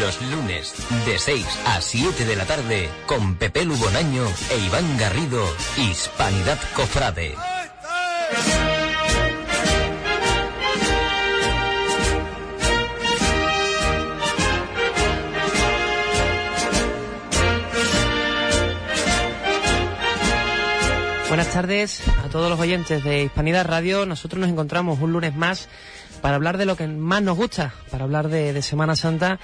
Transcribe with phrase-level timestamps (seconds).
[0.00, 0.74] Los lunes,
[1.06, 5.46] de 6 a 7 de la tarde, con Pepe Lubonaño e Iván Garrido,
[5.78, 7.36] Hispanidad Cofrade.
[21.28, 24.04] Buenas tardes a todos los oyentes de Hispanidad Radio.
[24.04, 25.68] Nosotros nos encontramos un lunes más
[26.20, 29.38] para hablar de lo que más nos gusta, para hablar de, Semana Santa,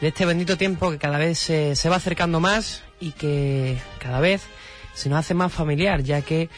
[0.00, 4.42] de este bendito tiempo que cada vez se, va acercando más y que cada vez
[4.94, 6.48] se nos hace más familiar, ya que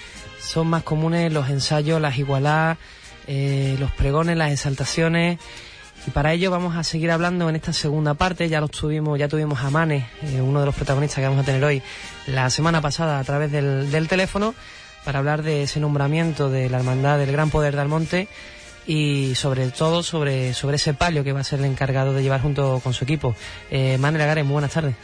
[0.41, 2.79] son más comunes los ensayos, las igualadas,
[3.27, 5.39] eh, los pregones, las exaltaciones.
[6.07, 8.49] Y para ello vamos a seguir hablando en esta segunda parte.
[8.49, 11.47] Ya los tuvimos, ya tuvimos a Mane, eh, uno de los protagonistas que vamos a
[11.47, 11.83] tener hoy,
[12.27, 14.55] la semana pasada a través del, del teléfono,
[15.05, 18.29] para hablar de ese nombramiento de la Hermandad del Gran Poder de Almonte
[18.87, 22.41] y sobre todo sobre, sobre ese palio que va a ser el encargado de llevar
[22.41, 23.35] junto con su equipo.
[23.71, 24.95] Eh, Mane Lagares, muy buenas tardes.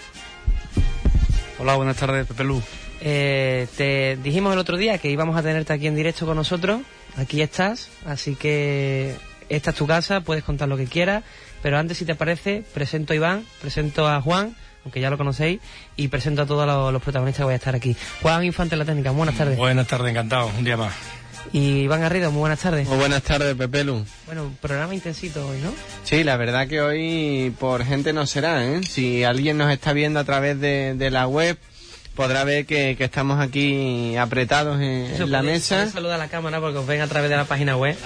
[1.59, 2.63] Hola, buenas tardes, Pepe Lu.
[3.01, 6.83] Eh, te dijimos el otro día que íbamos a tenerte aquí en directo con nosotros.
[7.17, 9.17] Aquí estás, así que
[9.49, 11.25] esta es tu casa, puedes contar lo que quieras,
[11.63, 15.61] pero antes, si te parece, presento a Iván, presento a Juan, aunque ya lo conocéis,
[15.97, 17.97] y presento a todos los, protagonistas que voy a estar aquí.
[18.23, 19.57] Juan Infante La Técnica, buenas tardes.
[19.57, 20.93] Buenas tardes, encantado, un día más.
[21.53, 22.89] Y Iván Garrido, muy buenas tardes.
[22.89, 24.05] Muy buenas tardes, Pepelu.
[24.27, 25.73] Bueno, programa intensito hoy, ¿no?
[26.05, 28.81] Sí, la verdad que hoy por gente no será, ¿eh?
[28.83, 31.59] Si alguien nos está viendo a través de la web,
[32.19, 35.89] podrá ver que, estamos aquí apretados en, la mesa.
[35.89, 37.97] Saluda a la cámara porque os ven a través de la página web.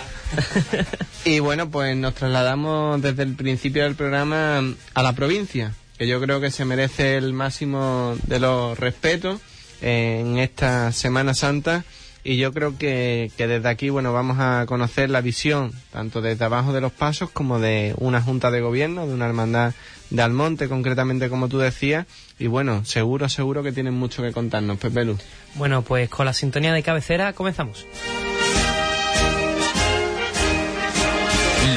[1.24, 4.62] y bueno, pues nos trasladamos desde el principio del programa
[4.92, 9.40] a la provincia, que yo creo que se merece el máximo de los respetos
[9.80, 11.82] en esta Semana Santa.
[12.24, 16.44] Y yo creo que, que desde aquí, bueno, vamos a conocer la visión, tanto desde
[16.44, 19.74] abajo de los pasos como de una junta de gobierno, de una hermandad
[20.10, 22.06] de Almonte, concretamente como tú decías.
[22.38, 25.20] Y bueno, seguro, seguro que tienen mucho que contarnos, Pepe Luz.
[25.54, 27.86] Bueno, pues con la sintonía de cabecera comenzamos.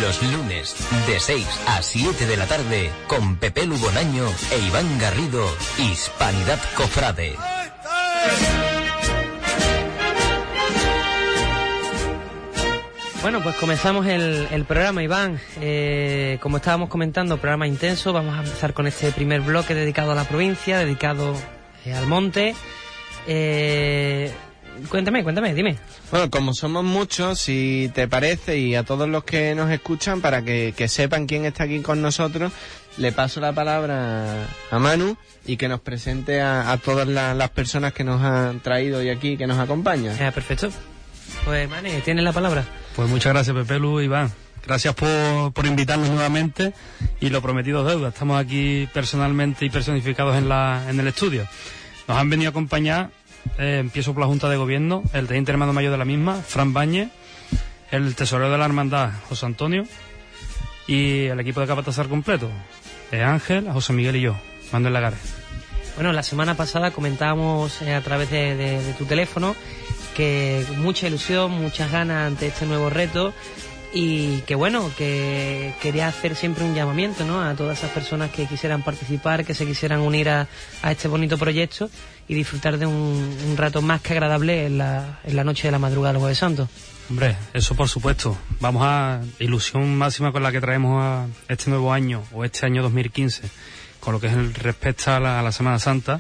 [0.02, 0.76] Los lunes,
[1.08, 5.48] de 6 a 7 de la tarde, con Pepe Lubonaño e Iván Garrido,
[5.80, 7.36] Hispanidad Cofrade.
[13.26, 15.40] Bueno, pues comenzamos el, programa, Iván.
[15.60, 18.14] Eh, como estábamos comentando, programa intenso.
[18.14, 21.34] Vamos a empezar con este primer bloque dedicado a la provincia, dedicado
[21.86, 22.54] eh, al monte.
[23.26, 24.32] Eh,
[24.90, 25.76] cuéntame, cuéntame, dime.
[26.12, 30.44] Bueno, como somos muchos, si te parece, y a todos los que nos escuchan, para
[30.44, 32.54] que, sepan quién está aquí con nosotros,
[32.98, 38.04] le paso la palabra a Manu y que nos presente a, todas las personas que
[38.04, 40.16] nos han traído hoy aquí, que nos acompañan.
[40.32, 40.70] perfecto.
[41.46, 42.66] Pues, Mane, tienes la palabra.
[42.96, 44.32] Pues muchas gracias, Pepe Lu, Iván.
[44.66, 46.74] Gracias por, por invitarnos nuevamente
[47.20, 48.10] y lo prometido deuda.
[48.10, 51.48] Estamos aquí personalmente y personificados en, la, en el estudio.
[52.08, 53.12] Nos han venido a acompañar,
[53.60, 56.74] eh, empiezo por la Junta de Gobierno, el teniente hermano mayor de la misma, Fran
[56.74, 57.10] Bañez,
[57.92, 59.86] el tesorero de la hermandad, José Antonio,
[60.88, 62.50] y el equipo de Capatazar completo,
[63.12, 64.36] eh, Ángel, José Miguel y yo,
[64.72, 65.20] Manuel Lagares.
[65.96, 69.56] Bueno, la semana pasada comentábamos eh, a través de tu teléfono
[70.16, 73.34] que mucha ilusión, muchas ganas ante este nuevo reto
[73.94, 77.42] y que bueno, que quería hacer siempre un llamamiento ¿no?
[77.42, 80.48] a todas esas personas que quisieran participar, que se quisieran unir a,
[80.90, 81.90] este bonito proyecto
[82.28, 85.80] y disfrutar de un, rato más que agradable en la, en la noche de la
[85.80, 86.68] madrugada del Jueves Santo.
[87.10, 88.38] Hombre, eso por supuesto.
[88.60, 92.82] Vamos a ilusión máxima con la que traemos a este nuevo año o este año
[92.82, 93.44] 2015,
[94.00, 96.20] con lo que es el respecto a la Semana Santa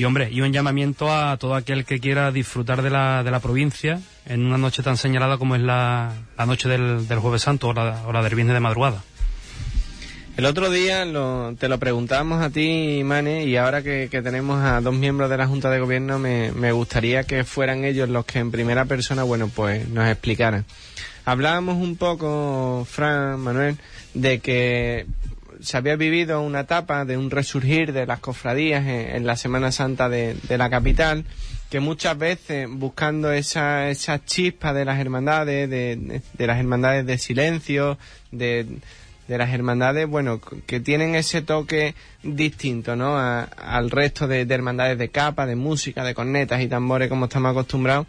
[0.00, 3.38] y hombre, y un llamamiento a todo aquel que quiera disfrutar de la, de la
[3.38, 7.68] provincia en una noche tan señalada como es la, la noche del, del, Jueves Santo
[7.68, 9.04] o la, o la del Viernes de madrugada.
[10.38, 11.04] El otro día
[11.58, 15.36] te lo preguntábamos a ti, Mane, y ahora que, que, tenemos a dos miembros de
[15.36, 19.22] la Junta de Gobierno, me, me, gustaría que fueran ellos los que en primera persona,
[19.22, 20.64] bueno, pues nos explicaran.
[21.26, 23.76] Hablábamos un poco, Fran, Manuel,
[24.14, 25.04] de que
[25.60, 30.08] se había vivido una etapa de un resurgir de las cofradías en, la Semana Santa
[30.08, 31.24] de, la capital,
[31.70, 37.98] que muchas veces buscando esa, esa chispa de las hermandades, de, las hermandades de silencio,
[38.30, 38.66] de,
[39.28, 43.16] las hermandades, bueno, que tienen ese toque distinto, ¿no?
[43.18, 47.52] al resto de, de, hermandades de capa, de música, de cornetas y tambores como estamos
[47.52, 48.06] acostumbrados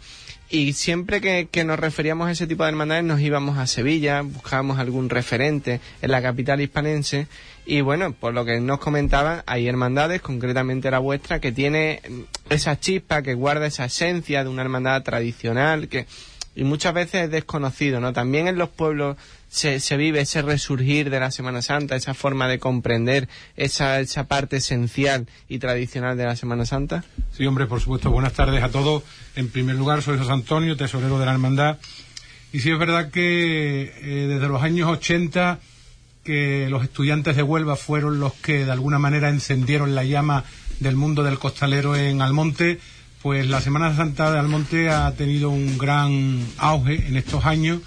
[0.52, 4.78] y siempre que, nos referíamos a ese tipo de hermandades nos íbamos a Sevilla, buscábamos
[4.78, 7.26] algún referente en la capital hispanense
[7.64, 12.02] y bueno, por lo que nos comentaban, hay hermandades, concretamente la vuestra, que tiene
[12.50, 16.06] esa chispa, que guarda esa esencia de una hermandad tradicional, que
[16.54, 18.12] y muchas veces es desconocido, ¿no?
[18.12, 19.16] También en los pueblos
[19.52, 24.26] se, se, vive ese resurgir de la Semana Santa, esa forma de comprender esa, esa
[24.26, 27.04] parte esencial y tradicional de la Semana Santa?
[27.36, 28.10] Sí, hombre, por supuesto.
[28.10, 29.02] Buenas tardes a todos.
[29.36, 31.76] En primer lugar, soy José Antonio, tesorero de la Hermandad.
[32.50, 35.60] Y sí es verdad que eh, desde los años 80
[36.24, 40.44] que los estudiantes de Huelva fueron los que de alguna manera encendieron la llama
[40.80, 42.78] del mundo del costalero en Almonte,
[43.20, 47.80] pues la Semana Santa de Almonte ha tenido un gran auge en estos años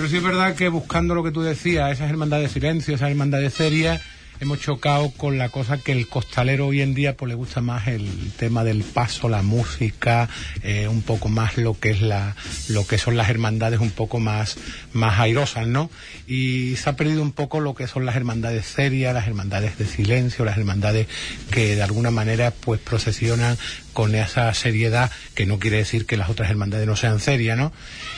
[0.00, 3.10] pero sí es verdad que buscando lo que tú decías, esas hermandades de silencio, esas
[3.10, 4.00] hermandades serias,
[4.40, 7.86] hemos chocado con la cosa que el costalero hoy en día pues le gusta más
[7.86, 10.30] el tema del paso, la música,
[10.62, 12.34] eh, un poco más lo que es la,
[12.68, 14.56] lo que son las hermandades un poco más,
[14.94, 15.90] más airosas, ¿no?
[16.26, 19.84] Y se ha perdido un poco lo que son las hermandades serias, las hermandades de
[19.84, 21.08] silencio, las hermandades
[21.50, 23.58] que de alguna manera pues procesionan
[24.00, 27.70] con esa seriedad que no quiere decir que las otras hermandades no sean serias, ¿no?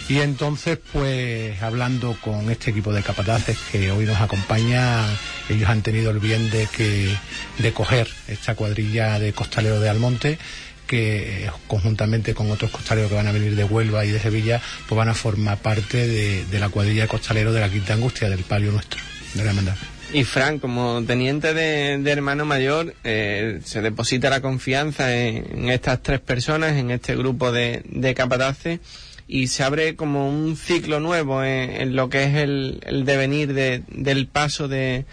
[0.09, 5.05] Y entonces, pues hablando con este equipo de capataces que hoy nos acompaña,
[5.49, 7.13] ellos han tenido el bien de que
[7.59, 10.39] de coger esta cuadrilla de costaleros de Almonte
[10.87, 14.97] que conjuntamente con otros costaleros que van a venir de Huelva y de Sevilla, pues
[14.97, 18.71] van a formar parte de, la cuadrilla de costaleros de la Quinta Angustia, del palio
[18.71, 19.01] nuestro,
[19.35, 19.75] de la hermandad.
[20.13, 26.21] Y Fran, como teniente de, hermano mayor, eh, se deposita la confianza en, estas tres
[26.21, 28.81] personas, en este grupo de, de capataces,
[29.27, 34.69] y se abre como un ciclo nuevo en, lo que es el, devenir del paso
[34.69, 35.07] de,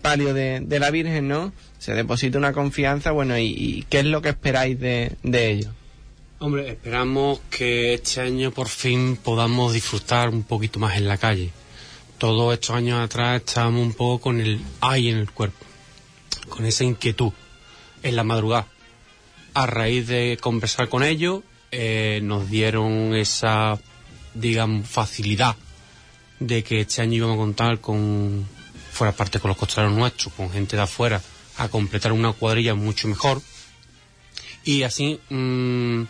[0.00, 1.52] palio de, la Virgen, ¿no?
[1.80, 5.70] Se deposita una confianza, bueno, ¿y, qué es lo que esperáis de, de ello?
[6.38, 11.50] Hombre, esperamos que este año por fin podamos disfrutar un poquito más en la calle
[12.24, 15.62] todos estos años atrás estábamos un poco con el ay en el cuerpo,
[16.48, 17.32] con esa inquietud
[18.02, 18.66] en la madrugada.
[19.52, 23.78] A raíz de conversar con ellos, eh, nos dieron esa,
[24.32, 25.54] digamos, facilidad
[26.40, 28.48] de que este año íbamos a contar con,
[28.90, 31.20] fuera parte con los costaleros nuestros, con gente de afuera,
[31.58, 33.42] a completar una cuadrilla mucho mejor
[34.64, 36.04] y así mm,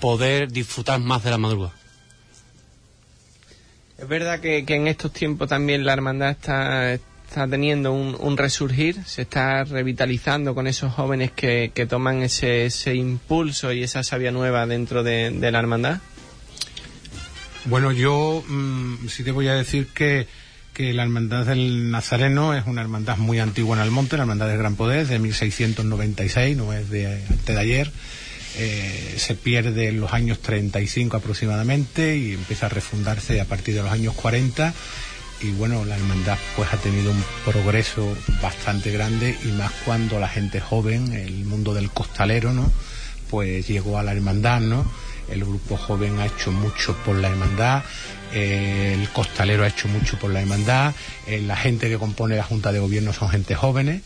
[0.00, 1.81] poder disfrutar más de la madrugada.
[4.02, 9.22] Es verdad que, en estos tiempos también la hermandad está, está teniendo un, resurgir, se
[9.22, 15.04] está revitalizando con esos jóvenes que, toman ese, ese, impulso y esa savia nueva dentro
[15.04, 16.00] de, la hermandad.
[17.66, 20.26] Bueno, yo mm, sí te voy a decir que,
[20.74, 24.58] que la hermandad del Nazareno es una hermandad muy antigua en Almonte, la hermandad del
[24.58, 27.92] Gran Poder, de 1696, no es de de ayer
[28.58, 33.82] eh, se pierde en los años 35 aproximadamente y empieza a refundarse a partir de
[33.82, 34.74] los años 40
[35.40, 40.28] y bueno, la hermandad pues ha tenido un progreso bastante grande y más cuando la
[40.28, 42.70] gente joven, el mundo del costalero, ¿no?
[43.30, 44.84] Pues llegó a la hermandad, ¿no?
[45.30, 47.82] El grupo joven ha hecho mucho por la hermandad,
[48.34, 50.94] eh, el costalero ha hecho mucho por la hermandad,
[51.26, 54.02] eh, la gente que compone la Junta de Gobierno son gente jóvenes,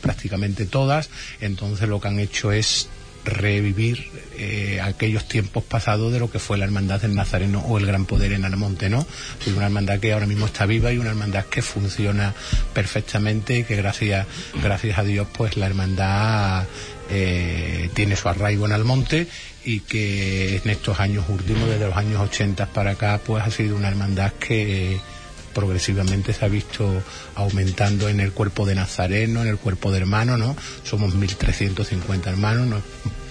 [0.00, 1.10] prácticamente todas,
[1.40, 2.88] entonces lo que han hecho es
[3.24, 7.86] revivir eh, aquellos tiempos pasados de lo que fue la hermandad del Nazareno o el
[7.86, 9.06] Gran Poder en Almonte, ¿no?
[9.54, 12.34] una hermandad que ahora mismo está viva y una hermandad que funciona
[12.72, 14.26] perfectamente y que gracias,
[14.62, 16.64] gracias a Dios pues la hermandad
[17.10, 19.26] eh, tiene su arraigo en Almonte
[19.64, 23.76] y que en estos años últimos, desde los años 80 para acá, pues ha sido
[23.76, 24.98] una hermandad que
[25.54, 27.02] progresivamente se ha visto
[27.34, 30.56] aumentando en el cuerpo de Nazareno, en el cuerpo de hermano, ¿no?
[30.84, 32.84] Somos 1.350 hermanos, no es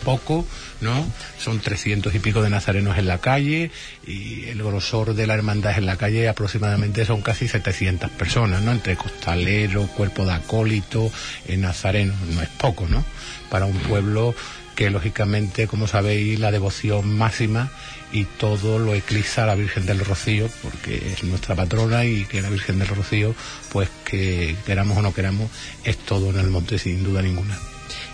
[0.04, 0.46] poco,
[0.82, 1.06] ¿no?
[1.38, 3.72] Son 300 y pico de nazarenos en la calle
[4.06, 8.72] y el grosor de la hermandad en la calle aproximadamente son casi 700 personas, ¿no?
[8.72, 11.12] Entre costalero, cuerpo de acólito,
[11.48, 13.04] en eh, nazareno, no es poco, ¿no?
[13.50, 14.34] Para un pueblo
[14.76, 17.70] que lógicamente, como sabéis, la devoción máxima
[18.12, 22.50] y todo lo eclipsa la Virgen del Rocío, porque es nuestra patrona y que la
[22.50, 23.36] Virgen del Rocío,
[23.72, 25.50] pues que queramos o no queramos,
[25.84, 27.58] es todo en el monte sin duda ninguna.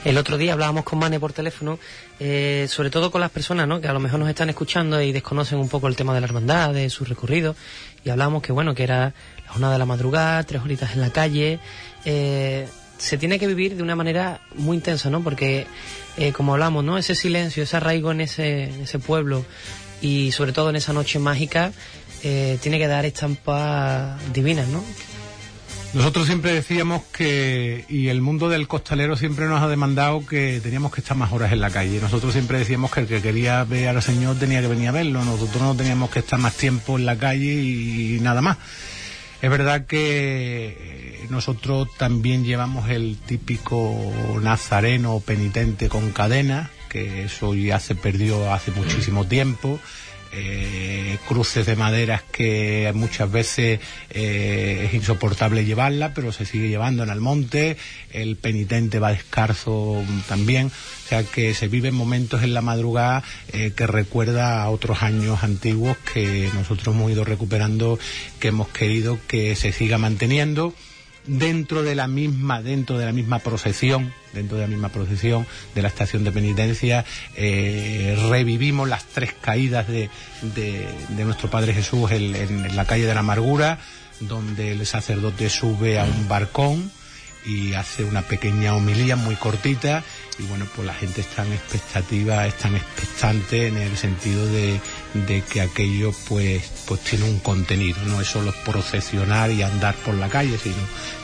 [0.04, 1.80] El otro día hablábamos con Mane por teléfono,
[2.20, 3.82] eh, sobre todo con las personas ¿no?
[3.82, 6.28] que a lo mejor nos están escuchando y desconocen un poco el tema de la
[6.28, 7.56] hermandad, de su recorrido,
[8.04, 9.14] y hablábamos que bueno, que era
[9.46, 11.60] la jornada de la madrugada, tres horitas en la calle,
[12.06, 15.22] eh, se tiene que vivir de una manera muy intensa, ¿no?
[15.22, 15.68] Porque,
[16.18, 16.98] eh, como hablamos, ¿no?
[16.98, 19.46] Ese silencio, ese arraigo en ese, en ese pueblo,
[20.02, 21.72] y sobre todo en esa noche mágica
[22.24, 24.84] eh, tiene que dar estampas divinas, ¿no?
[25.96, 30.92] Nosotros siempre decíamos que, y el mundo del costalero siempre nos ha demandado que teníamos
[30.92, 32.02] que estar más horas en la calle.
[32.02, 35.24] Nosotros siempre decíamos que el que quería ver al Señor tenía que venir a verlo.
[35.24, 38.58] Nosotros no teníamos que estar más tiempo en la calle y, nada más.
[39.42, 44.12] Es verdad que nosotros también llevamos el típico
[44.42, 49.80] nazareno penitente con cadena, que eso ya se perdió hace muchísimo tiempo.
[50.38, 57.04] eh, cruces de maderas que muchas veces eh, es insoportable llevarla, pero se sigue llevando
[57.04, 57.78] en el monte,
[58.12, 63.24] el penitente va descalzo también, o sea que se viven momentos en la madrugada
[63.54, 67.98] eh, que recuerda a otros años antiguos que nosotros hemos ido recuperando,
[68.40, 70.74] que hemos querido que se siga manteniendo
[71.28, 75.82] dentro de la misma dentro de la misma procesión dentro de la misma procesión de
[75.82, 77.06] la estación de penitencia
[77.36, 80.10] eh, revivimos las tres caídas de,
[80.42, 83.80] de, de nuestro Padre Jesús en, en la calle de la amargura
[84.20, 86.92] donde el sacerdote sube a un barcón
[87.46, 90.04] y hace una pequeña homilía muy cortita
[90.40, 94.80] y bueno pues la gente está en expectativa está en expectante en el sentido de,
[95.14, 100.16] de, que aquello pues pues tiene un contenido no es solo procesionar y andar por
[100.16, 100.76] la calle sino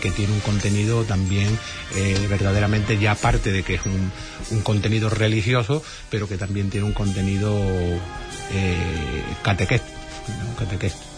[0.01, 1.57] que tiene un contenido también
[1.95, 4.11] eh, verdaderamente ya aparte de que es un,
[4.51, 7.59] un, contenido religioso pero que también tiene un contenido
[8.53, 9.81] eh, catequés
[10.27, 10.55] ¿no?
[10.55, 11.10] catequés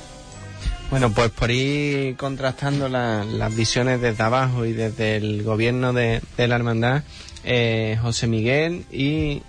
[0.90, 6.22] bueno, pues por ir contrastando la, las visiones desde abajo y desde el gobierno de,
[6.38, 7.04] de la hermandad,
[7.44, 9.42] eh, José Miguel y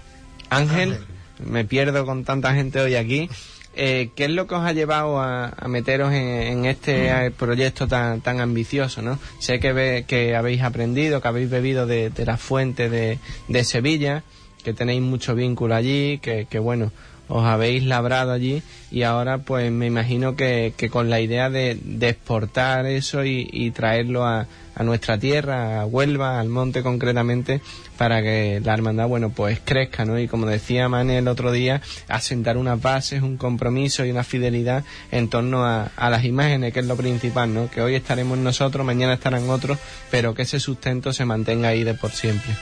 [0.50, 0.98] Ángel,
[1.44, 3.28] me pierdo con tanta gente hoy aquí.
[3.76, 7.88] Eh, ¿Qué es lo que os ha llevado a, a meteros en, en este proyecto
[7.88, 9.02] tan, tan ambicioso?
[9.02, 9.18] ¿no?
[9.40, 13.64] Sé que, ve, que habéis aprendido, que habéis bebido de, de la fuente de, de,
[13.64, 14.22] Sevilla,
[14.62, 16.92] que tenéis mucho vínculo allí, que, que bueno,
[17.28, 21.78] os habéis labrado allí y ahora pues me imagino que, que con la idea de,
[21.82, 27.60] de exportar eso y, traerlo a, a, nuestra tierra, a Huelva, al monte concretamente,
[27.98, 30.18] para que la hermandad, bueno, pues crezca, ¿no?
[30.18, 34.84] Y como decía Mane el otro día, asentar unas bases, un compromiso y una fidelidad
[35.10, 37.70] en torno a, a las imágenes, que es lo principal, ¿no?
[37.70, 39.78] Que hoy estaremos nosotros, mañana estarán otros,
[40.10, 42.52] pero que ese sustento se mantenga ahí de por siempre.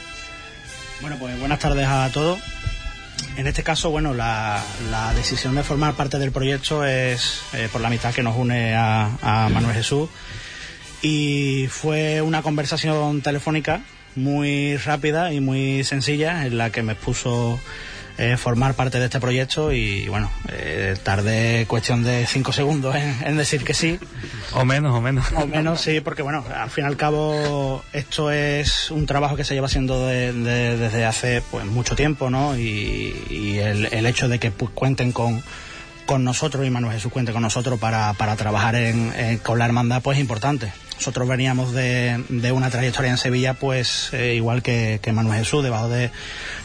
[1.02, 2.38] Bueno, pues buenas tardes a todos.
[3.36, 7.80] En este caso, bueno, la, la, decisión de formar parte del proyecto es eh, por
[7.80, 10.10] la amistad que nos une a, Manuel Jesús.
[11.00, 13.82] Y fue una conversación telefónica
[14.14, 17.58] muy rápida y muy sencilla en la que me puso
[18.22, 23.16] eh, formar parte de este proyecto y bueno, eh, tardé cuestión de cinco segundos en,
[23.26, 23.98] en, decir que sí.
[24.52, 25.26] O menos, o menos.
[25.32, 29.42] O menos, sí, porque bueno, al fin y al cabo esto es un trabajo que
[29.42, 32.56] se lleva haciendo de, de, desde hace pues mucho tiempo, ¿no?
[32.56, 35.42] Y, y el, el, hecho de que pues, cuenten con
[36.06, 39.64] con nosotros y Manuel Jesús cuente con nosotros para, para trabajar en, en, con la
[39.64, 44.62] hermandad pues es importante nosotros veníamos de, de, una trayectoria en Sevilla, pues eh, igual
[44.62, 46.12] que, que, Manuel Jesús, debajo de,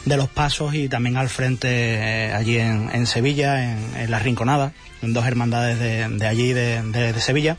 [0.04, 4.20] de, los pasos y también al frente eh, allí en, en Sevilla, en, en, La
[4.20, 7.56] Rinconada, en dos hermandades de, de allí, de, de, Sevilla.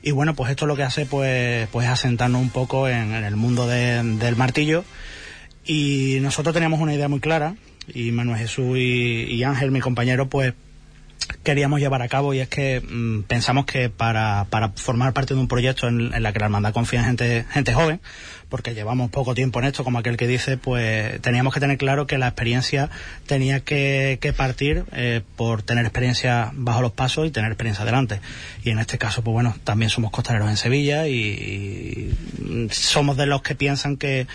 [0.00, 3.66] Y bueno, pues esto lo que hace, pues, pues asentarnos un poco en, el mundo
[3.66, 4.82] del martillo.
[5.66, 7.54] Y nosotros teníamos una idea muy clara,
[7.86, 10.54] y Manuel Jesús y, y Ángel, mi compañero, pues
[11.42, 15.40] queríamos llevar a cabo y es que mmm, pensamos que para, para, formar parte de
[15.40, 18.00] un proyecto en, en, la que la hermandad confía en gente, gente joven,
[18.54, 22.06] porque llevamos poco tiempo en esto, como aquel que dice, pues teníamos que tener claro
[22.06, 22.88] que la experiencia
[23.26, 28.20] tenía que, que partir eh, por tener experiencia bajo los pasos y tener experiencia adelante.
[28.62, 32.14] Y en este caso, pues bueno, también somos costaleros en Sevilla y,
[32.70, 34.28] somos de los que piensan que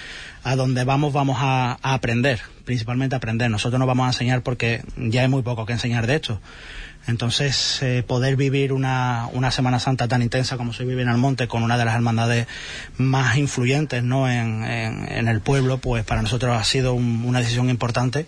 [0.43, 3.50] a donde vamos vamos a, a aprender, principalmente aprender.
[3.50, 6.41] Nosotros no vamos a enseñar porque ya hay muy poco que enseñar de esto.
[7.10, 11.48] Entonces, eh, poder vivir una, una, Semana Santa tan intensa como se vive en Almonte,
[11.48, 12.48] con una de las hermandades
[12.98, 14.30] más influyentes ¿no?
[14.30, 18.28] en, en, el pueblo, pues para nosotros ha sido un, una decisión importante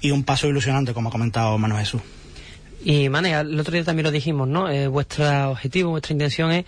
[0.00, 2.02] y un paso ilusionante, como ha comentado Manuel Jesús.
[2.84, 4.68] Y, Mane, el otro día también lo dijimos, ¿no?
[4.68, 6.64] Eh, vuestro objetivo, vuestra intención es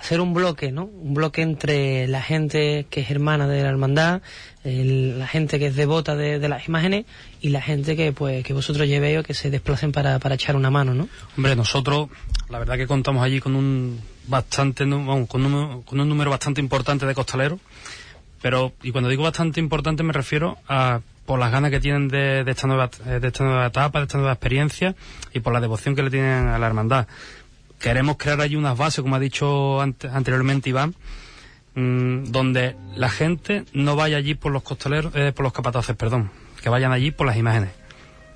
[0.00, 0.84] hacer un bloque, ¿no?
[0.84, 4.22] Un bloque entre la gente que es hermana de la hermandad,
[4.64, 7.04] la gente que es devota de, las imágenes
[7.42, 10.56] y la gente que pues que vosotros llevéis o que se desplacen para, para echar
[10.56, 11.08] una mano, ¿no?
[11.36, 12.08] Hombre, nosotros
[12.48, 17.04] la verdad que contamos allí con un bastante con un, con un número bastante importante
[17.04, 17.60] de costaleros,
[18.40, 22.42] pero y cuando digo bastante importante me refiero a por las ganas que tienen de,
[22.42, 24.96] de, esta nueva, de esta nueva etapa, de esta nueva experiencia
[25.32, 27.06] y por la devoción que le tienen a la hermandad
[27.80, 30.94] queremos crear allí unas bases, como ha dicho anteriormente Iván,
[31.74, 36.30] mmm, donde la gente no vaya allí por los costaleros, eh, por los capataces, perdón,
[36.62, 37.70] que vayan allí por las imágenes.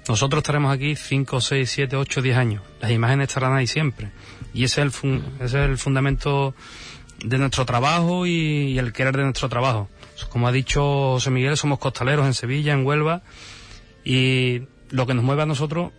[0.08, 2.62] Nosotros estaremos aquí 5, 6, 7, 8, 10 años.
[2.80, 4.10] Las imágenes estarán ahí siempre.
[4.52, 6.54] Y ese es el, fun ese es el fundamento
[7.24, 9.88] de nuestro trabajo y, el querer de nuestro trabajo.
[10.28, 10.82] Como ha dicho
[11.12, 13.22] José Miguel, somos costaleros en Sevilla, en Huelva,
[14.04, 15.92] y lo que nos mueve a nosotros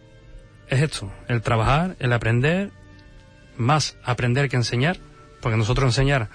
[0.69, 2.71] es esto, el trabajar, el aprender
[3.57, 4.97] más aprender que enseñar,
[5.41, 6.29] porque nosotros enseñar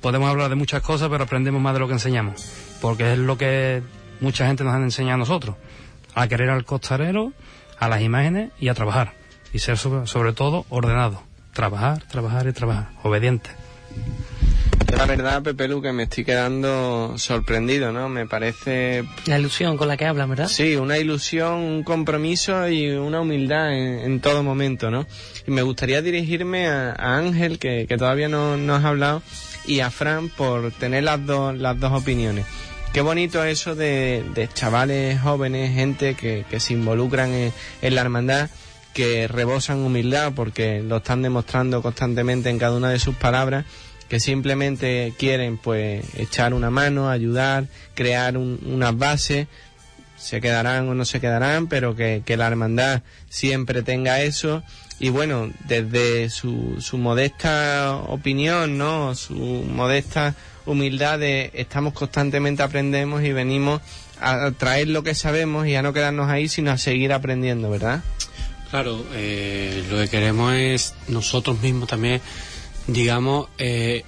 [0.00, 2.44] podemos hablar de muchas cosas, pero aprendemos más de lo que enseñamos,
[2.80, 3.82] porque es lo que
[4.20, 5.56] mucha gente nos han enseñado a nosotros,
[6.14, 7.32] a querer al costalero,
[7.78, 9.14] a las imágenes y a trabajar.
[9.52, 11.22] Y ser sobre, sobre todo ordenado.
[11.52, 12.88] Trabajar, trabajar y trabajar.
[13.02, 13.50] Obediente.
[14.96, 18.08] La verdad, Pepe Lu, que me estoy quedando sorprendido, ¿no?
[18.08, 19.04] Me parece...
[19.26, 20.48] La ilusión con la que hablan, ¿verdad?
[20.48, 25.06] Sí, una ilusión, un compromiso y una humildad en, en todo momento, ¿no?
[25.46, 29.22] Y me gustaría dirigirme a, a Ángel, que, que todavía no nos ha hablado,
[29.66, 32.46] y a Fran por tener las dos, las dos opiniones.
[32.92, 38.02] Qué bonito eso de, de chavales jóvenes, gente que, que se involucran en, en la
[38.02, 38.50] hermandad,
[38.92, 43.64] que rebosan humildad porque lo están demostrando constantemente en cada una de sus palabras
[44.12, 49.46] que simplemente quieren pues echar una mano, ayudar, crear un, unas bases,
[50.18, 53.00] se quedarán o no se quedarán, pero que, la hermandad
[53.30, 54.62] siempre tenga eso.
[55.00, 59.14] Y bueno, desde su, su modesta opinión, ¿no?
[59.14, 60.34] Su modesta
[60.66, 63.80] humildad de estamos constantemente aprendemos y venimos
[64.20, 68.02] a traer lo que sabemos y a no quedarnos ahí, sino a seguir aprendiendo, ¿verdad?
[68.70, 72.20] Claro, eh, lo que queremos es nosotros mismos también
[72.86, 74.04] digamos, eh,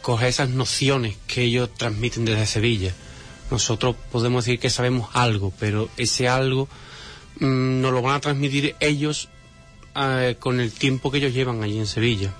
[0.00, 2.94] coger esas nociones que ellos transmiten desde Sevilla.
[3.50, 6.68] Nosotros podemos decir que sabemos algo, pero ese algo
[7.40, 9.28] mmm, nos lo van a transmitir ellos
[9.96, 12.32] eh, con el tiempo que ellos llevan allí en Sevilla.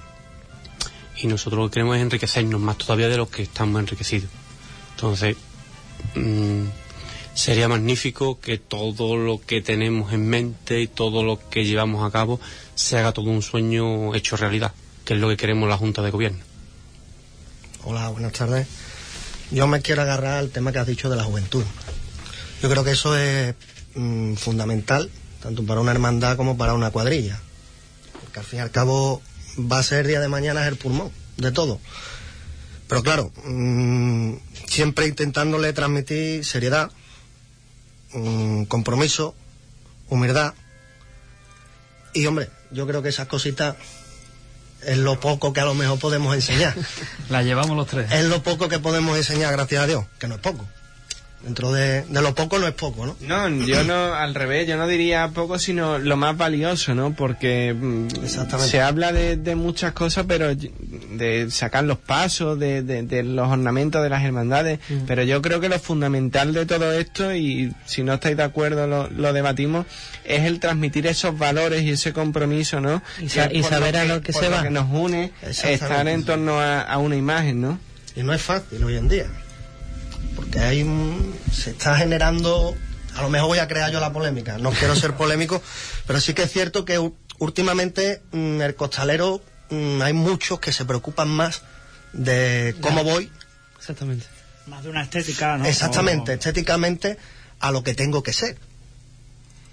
[1.19, 4.31] Y nosotros lo que queremos es enriquecernos más todavía de lo que estamos enriquecidos.
[4.95, 5.37] Entonces,
[6.15, 6.65] mmm,
[7.35, 12.11] sería magnífico que todo lo que tenemos en mente y todo lo que llevamos a
[12.11, 12.41] cabo
[12.75, 14.73] se haga todo un sueño hecho realidad
[15.11, 16.39] que es lo que queremos la Junta de Gobierno.
[17.83, 18.69] Hola, buenas tardes.
[19.51, 21.65] Yo me quiero agarrar al tema que has dicho de la juventud.
[22.63, 23.57] Yo creo que eso es
[23.97, 25.11] mmm, fundamental,
[25.43, 27.41] tanto para una hermandad como para una cuadrilla.
[28.21, 29.21] Porque al fin y al cabo
[29.59, 31.81] va a ser día de mañana el pulmón de todo.
[32.87, 34.35] Pero claro, mmm,
[34.69, 36.89] siempre intentándole transmitir seriedad,
[38.13, 39.35] mmm, compromiso,
[40.09, 40.55] humildad.
[42.15, 43.75] Y hombre, yo creo que esas cositas
[44.85, 46.75] es lo poco que a lo mejor podemos enseñar.
[47.29, 48.11] La llevamos los tres.
[48.13, 50.67] Es lo poco que podemos enseñar, gracias a Dios, que no es poco.
[51.43, 53.17] Dentro de, de, lo poco no es poco, ¿no?
[53.21, 57.15] No, yo no, al revés, yo no diría poco, sino lo más valioso, ¿no?
[57.15, 57.75] Porque
[58.59, 64.03] se habla de, de, muchas cosas, pero de sacar los pasos, de, de los ornamentos
[64.03, 65.07] de las hermandades, mm.
[65.07, 68.87] pero yo creo que lo fundamental de todo esto, y si no estáis de acuerdo
[68.87, 69.87] lo, lo debatimos,
[70.25, 73.03] es el transmitir esos valores y ese compromiso, ¿no?
[73.19, 74.63] Y, sa y saber que, a lo que se lo va.
[74.63, 77.79] que nos une, estar en torno a, a una imagen, ¿no?
[78.15, 79.27] Y no es fácil hoy en día
[80.51, 82.75] porque hay un, se está generando
[83.15, 85.63] a lo mejor voy a crear yo la polémica no quiero ser polémico
[86.07, 90.85] pero sí que es cierto que últimamente mmm, el costalero mmm, hay muchos que se
[90.85, 91.63] preocupan más
[92.13, 93.13] de cómo ya.
[93.13, 93.31] voy.
[93.79, 94.27] Exactamente.
[94.67, 96.35] Más de una estética no exactamente o...
[96.35, 97.17] estéticamente
[97.61, 98.59] a lo que tengo que ser.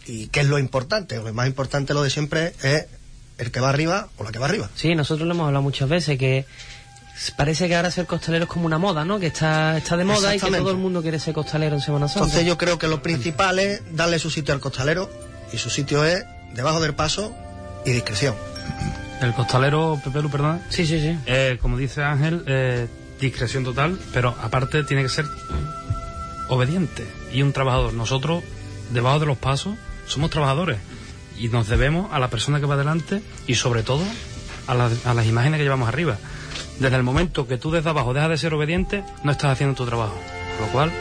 [0.05, 2.85] Y qué es lo importante lo más importante lo de siempre es
[3.39, 4.69] el que va arriba o la que va arriba.
[4.75, 6.45] Sí nosotros lo hemos hablado muchas veces que
[7.35, 9.19] parece que ahora ser costalero es como una moda, ¿no?
[9.19, 12.07] Que está, está de moda y que todo el mundo quiere ser costalero en Semana
[12.07, 12.25] Santa.
[12.25, 15.09] Entonces yo creo que lo principal es darle su sitio al costalero
[15.51, 17.35] y su sitio es debajo del paso
[17.85, 18.35] y discreción.
[19.21, 20.61] El costalero, Pepe Lu, perdón.
[20.69, 21.17] Sí, sí, sí.
[21.25, 22.87] Eh, como dice Ángel, eh,
[23.19, 25.25] discreción total, pero aparte tiene que ser
[26.49, 27.93] obediente y un trabajador.
[27.93, 28.43] Nosotros,
[28.91, 29.75] debajo de los pasos,
[30.05, 30.77] somos trabajadores
[31.39, 34.03] y nos debemos a la persona que va delante y sobre todo
[34.67, 36.17] a, la, a las imágenes que llevamos arriba
[36.79, 39.85] desde el momento que tú desde abajo dejas de ser obediente, no estás haciendo tu
[39.85, 40.15] trabajo.
[40.57, 40.91] Con lo cual,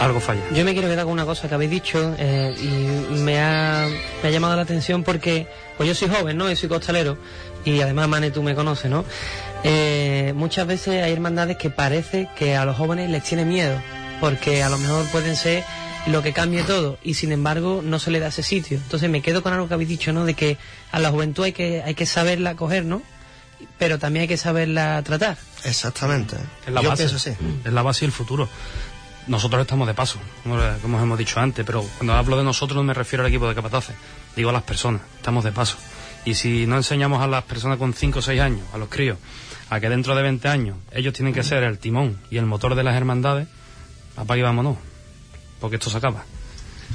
[0.00, 0.42] algo falla.
[0.54, 3.88] Yo me quiero quedar con una cosa que habéis dicho eh, y me ha,
[4.22, 6.50] me ha, llamado la atención porque, pues yo soy joven, ¿no?
[6.50, 7.16] Y soy costalero
[7.64, 9.04] y además, Mane, tú me conoces, ¿no?
[9.64, 13.76] Eh, muchas veces hay hermandades que parece que a los jóvenes les tiene miedo
[14.20, 15.64] porque a lo mejor pueden ser
[16.06, 18.78] lo que cambie todo y sin embargo no se le da ese sitio.
[18.78, 20.24] Entonces me quedo con algo que habéis dicho, ¿no?
[20.24, 20.58] De que
[20.90, 23.02] a la juventud hay que, hay que saberla coger, ¿no?
[23.78, 25.38] Pero también hay que saberla tratar.
[25.64, 26.36] Exactamente.
[26.66, 27.36] Es la Yo base, pienso así.
[27.64, 28.48] Es la base y el futuro.
[29.26, 32.82] Nosotros estamos de paso, como, como hemos dicho antes, pero cuando hablo de nosotros no
[32.82, 33.94] me refiero al equipo de capataces,
[34.34, 35.76] digo a las personas, estamos de paso.
[36.24, 39.18] Y si no enseñamos a las personas con 5 o 6 años, a los críos,
[39.70, 42.74] a que dentro de 20 años ellos tienen que ser el timón y el motor
[42.74, 43.48] de las hermandades,
[44.16, 44.76] apague y vámonos,
[45.60, 46.24] porque esto se acaba.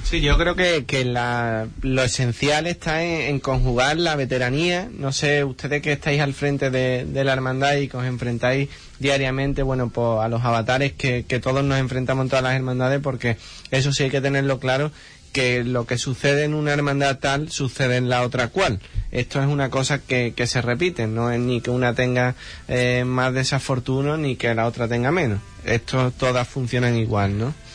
[0.10, 4.88] Sí, yo creo que, que la, lo esencial está en, conjugar la veteranía.
[4.89, 8.70] No sé, ustedes que estáis al frente de, de, la hermandad y que os enfrentáis
[9.00, 13.02] diariamente, bueno, pues a los avatares que, que todos nos enfrentamos en todas las hermandades,
[13.02, 13.36] porque
[13.70, 14.93] eso sí hay que tenerlo claro
[15.34, 18.80] que lo que sucede en una hermandad tal sucede en la otra cual.
[19.12, 22.36] Esto es una cosa que, que se repite, no es ni que una tenga
[22.70, 25.41] eh, más desafortuno ni que la otra tenga menos.
[25.65, 27.66] Esto todas funcionan igual, ¿no?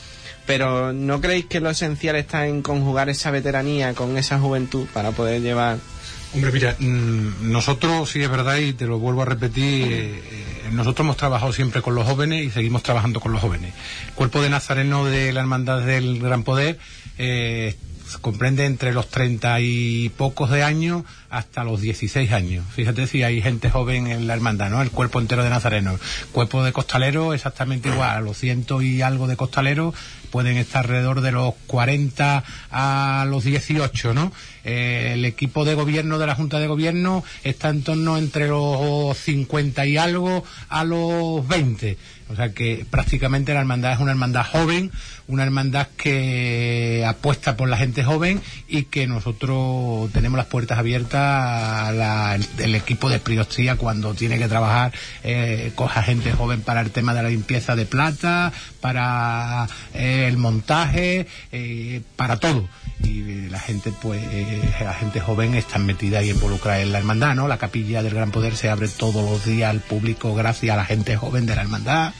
[0.52, 5.10] Pero ¿no creéis que lo esencial está en conjugar esa veteranía con esa juventud para
[5.12, 5.78] poder llevar
[6.34, 10.68] Hombre, mira, mm, nosotros, sí es verdad, y te lo vuelvo a repetir, eh, eh,
[10.70, 13.72] nosotros hemos trabajado siempre con los jóvenes y seguimos trabajando con los jóvenes.
[14.14, 16.78] Cuerpo de Nazareno de la Hermandad del Gran Poder
[17.16, 17.74] eh,
[18.20, 22.64] comprende entre los treinta y pocos de años hasta los 16 años.
[22.74, 24.82] Fíjate si hay gente joven en la hermandad, ¿no?
[24.82, 25.98] El cuerpo entero de Nazareno.
[26.32, 29.94] Cuerpo de costalero exactamente igual, a los ciento y algo de costalero
[30.32, 32.42] pueden estar alrededor de los 40
[32.72, 34.32] a los 18, ¿no?
[34.64, 39.16] Eh, el equipo de gobierno de la Junta de Gobierno está en torno entre los
[39.18, 41.98] 50 y algo a los 20.
[42.32, 44.90] O sea que prácticamente la hermandad es una hermandad joven,
[45.26, 51.20] una hermandad que apuesta por la gente joven y que nosotros tenemos las puertas abiertas
[51.20, 54.92] al equipo de priostría cuando tiene que trabajar,
[55.24, 60.36] eh, coja gente joven para el tema de la limpieza de plata, para eh, el
[60.36, 62.68] montaje, eh, para todo.
[63.04, 67.34] Y la gente, pues, eh, la gente joven está metida y involucrada en la hermandad,
[67.34, 67.48] ¿no?
[67.48, 70.84] La capilla del Gran Poder se abre todos los días al público gracias a la
[70.84, 72.12] gente joven de la hermandad.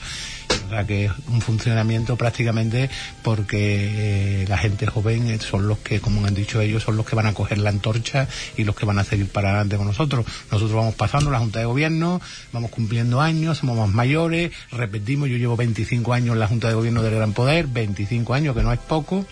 [0.69, 2.89] Sea que es un funcionamiento prácticamente
[3.21, 7.15] porque eh, la gente joven son los que, como han dicho ellos, son los que
[7.15, 10.25] van a coger la antorcha y los que van a seguir para adelante con nosotros.
[10.51, 15.37] Nosotros vamos pasando la Junta de Gobierno, vamos cumpliendo años, somos más mayores, repetimos, yo
[15.37, 18.73] llevo 25 años en la Junta de Gobierno del Gran Poder, 25 años, que no
[18.73, 19.25] es poco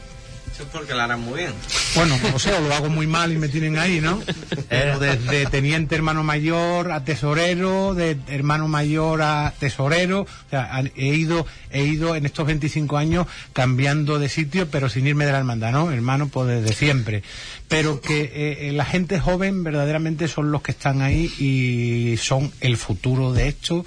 [0.51, 1.53] eso es porque la harán muy bien.
[1.95, 4.21] Bueno, o sea, lo hago muy mal y me tienen ahí, ¿no?
[4.69, 11.07] Pero desde teniente hermano mayor a tesorero, de hermano mayor a tesorero, o sea, he
[11.15, 15.39] ido, he ido en estos 25 años cambiando de sitio, pero sin irme de la
[15.39, 15.91] hermandad, ¿no?
[15.91, 17.23] Hermano, pues desde siempre.
[17.67, 22.51] Pero que eh, eh, la gente joven verdaderamente son los que están ahí y son
[22.59, 23.85] el futuro de esto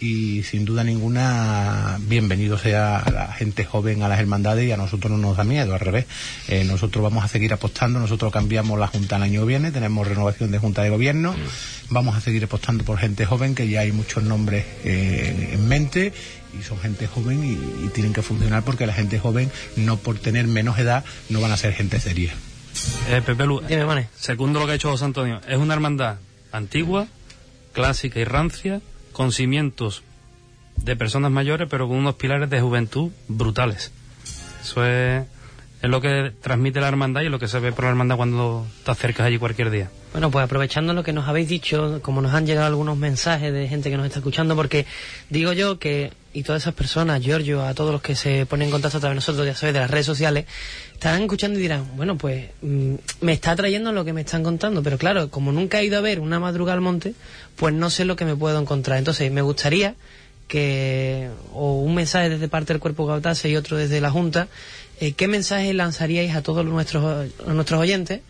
[0.00, 5.12] y sin duda ninguna bienvenido sea la gente joven a las hermandades y a nosotros
[5.12, 6.06] no nos da miedo, al revés.
[6.48, 10.08] Eh, nosotros vamos a seguir apostando, nosotros cambiamos la Junta el año que viene, tenemos
[10.08, 11.34] renovación de Junta de Gobierno,
[11.90, 16.12] vamos a seguir apostando por gente joven, que ya hay muchos nombres eh, en mente
[16.58, 20.46] y son gente joven y, tienen que funcionar porque la gente joven, no por tener
[20.46, 22.32] menos edad, no van a ser gente seria.
[23.08, 23.60] Eh, Pepe Lu,
[24.16, 26.18] segundo lo que ha hecho José Antonio, es una hermandad
[26.52, 27.08] antigua,
[27.72, 28.80] clásica y rancia,
[29.20, 30.02] con cimientos
[30.76, 33.92] de personas mayores, pero con unos pilares de juventud brutales.
[34.62, 35.26] Eso es,
[35.82, 38.66] es lo que transmite la hermandad y lo que se ve por la hermandad cuando
[38.84, 39.90] te acercas allí cualquier día.
[40.12, 43.68] Bueno, pues aprovechando lo que nos habéis dicho, como nos han llegado algunos mensajes de
[43.68, 44.84] gente que nos está escuchando, porque
[45.30, 48.72] digo yo que, y todas esas personas, Giorgio, a todos los que se ponen en
[48.72, 50.46] contacto a través de nosotros, ya sabéis, de las redes sociales,
[50.92, 54.82] estarán escuchando y dirán, bueno, pues mm, me está trayendo lo que me están contando,
[54.82, 57.14] pero claro, como nunca he ido a ver una madrugada al monte,
[57.56, 58.98] pues no sé lo que me puedo encontrar.
[58.98, 59.94] Entonces, me gustaría
[60.50, 64.48] que, o un mensaje desde parte del Cuerpo Gautase y otro desde la Junta,
[65.00, 68.20] eh, ¿qué mensaje lanzaríais a todos nuestros, a nuestros oyentes?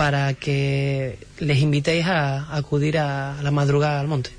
[0.00, 4.30] para que les invitéis a, acudir a, la madrugada al monte?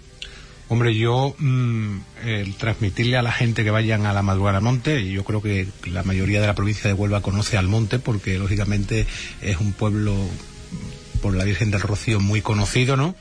[0.70, 5.02] Hombre, yo mm, el transmitirle a la gente que vayan a la madrugada al monte,
[5.02, 8.40] y yo creo que la mayoría de la provincia de Huelva conoce al monte porque
[8.40, 9.06] lógicamente
[9.44, 10.16] es un pueblo
[11.22, 13.14] por la Virgen del Rocío muy conocido, ¿no?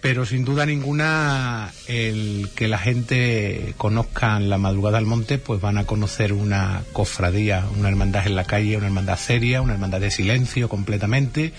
[0.00, 5.78] Pero sin duda ninguna el que la gente conozca la madrugada al monte, pues van
[5.78, 10.10] a conocer una cofradía, una hermandad en la calle, una hermandad seria, una hermandad de
[10.10, 11.52] silencio completamente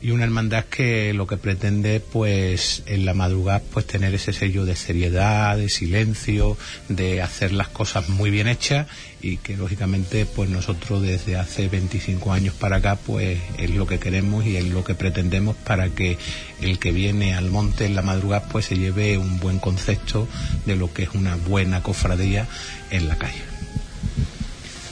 [0.00, 4.64] y una hermandad que lo que pretende pues en la madrugada pues tener ese sello
[4.64, 6.56] de seriedad, de silencio,
[6.88, 8.86] de hacer las cosas muy bien hechas
[9.20, 13.98] y que lógicamente pues nosotros desde hace 25 años para acá pues es lo que
[13.98, 16.16] queremos y es lo que pretendemos para que
[16.60, 20.28] el que viene al monte en la madrugada pues se lleve un buen concepto
[20.64, 22.46] de lo que es una buena cofradía
[22.90, 23.42] en la calle.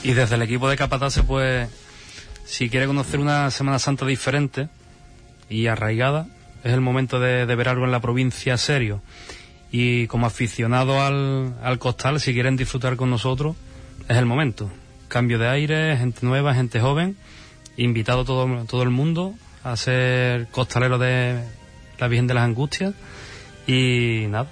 [0.03, 1.69] Y desde el equipo de Capataz pues
[2.45, 4.69] si quiere conocer una Semana Santa diferente,
[5.49, 6.27] y arraigada.
[6.63, 9.01] Es el momento de, ver algo en la provincia serio.
[9.71, 13.55] Y como aficionado al, al costal, si quieren disfrutar con nosotros,
[14.07, 14.69] es el momento.
[15.07, 17.17] Cambio de aire, gente nueva, gente joven,
[17.77, 21.41] invitado todo, todo el mundo a ser costalero de
[21.99, 22.93] la Virgen de las Angustias.
[23.65, 24.47] Y nada,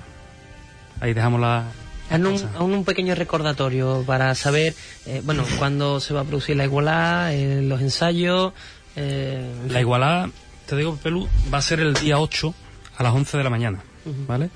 [0.99, 1.65] ahí dejamos la,
[2.11, 7.33] un, un, pequeño recordatorio para saber, eh, bueno, cuándo se va a producir la igualada,
[7.33, 8.53] eh, los ensayos.
[8.95, 10.29] Eh, la igualada
[10.65, 12.53] te digo, Pelu, va a ser el día 8
[12.97, 13.83] a las 11 de la mañana,
[14.27, 14.49] ¿vale?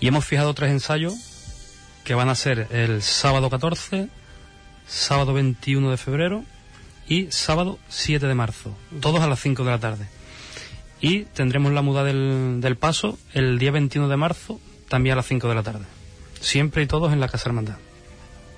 [0.00, 1.14] Y hemos fijado tres ensayos
[2.04, 4.08] que van a ser el sábado 14,
[4.86, 6.44] sábado 21 de febrero
[7.08, 10.06] y sábado 7 de marzo, todos a las 5 de la tarde.
[11.00, 15.26] Y tendremos la muda del, del paso el día 21 de marzo, también a las
[15.26, 15.84] 5 de la tarde.
[16.40, 17.76] Siempre y todos en la Casa Hermandad.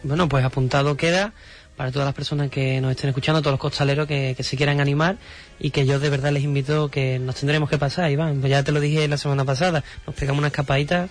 [0.02, 1.32] Bueno, pues apuntado queda
[1.76, 4.80] para todas las personas que nos estén escuchando, todos los costaleros que, que se quieran
[4.80, 5.16] animar
[5.60, 8.40] y que yo de verdad les invito que nos tendremos que pasar, Iván.
[8.40, 11.08] Pues ya te lo dije la semana pasada, nos pegamos una escapadita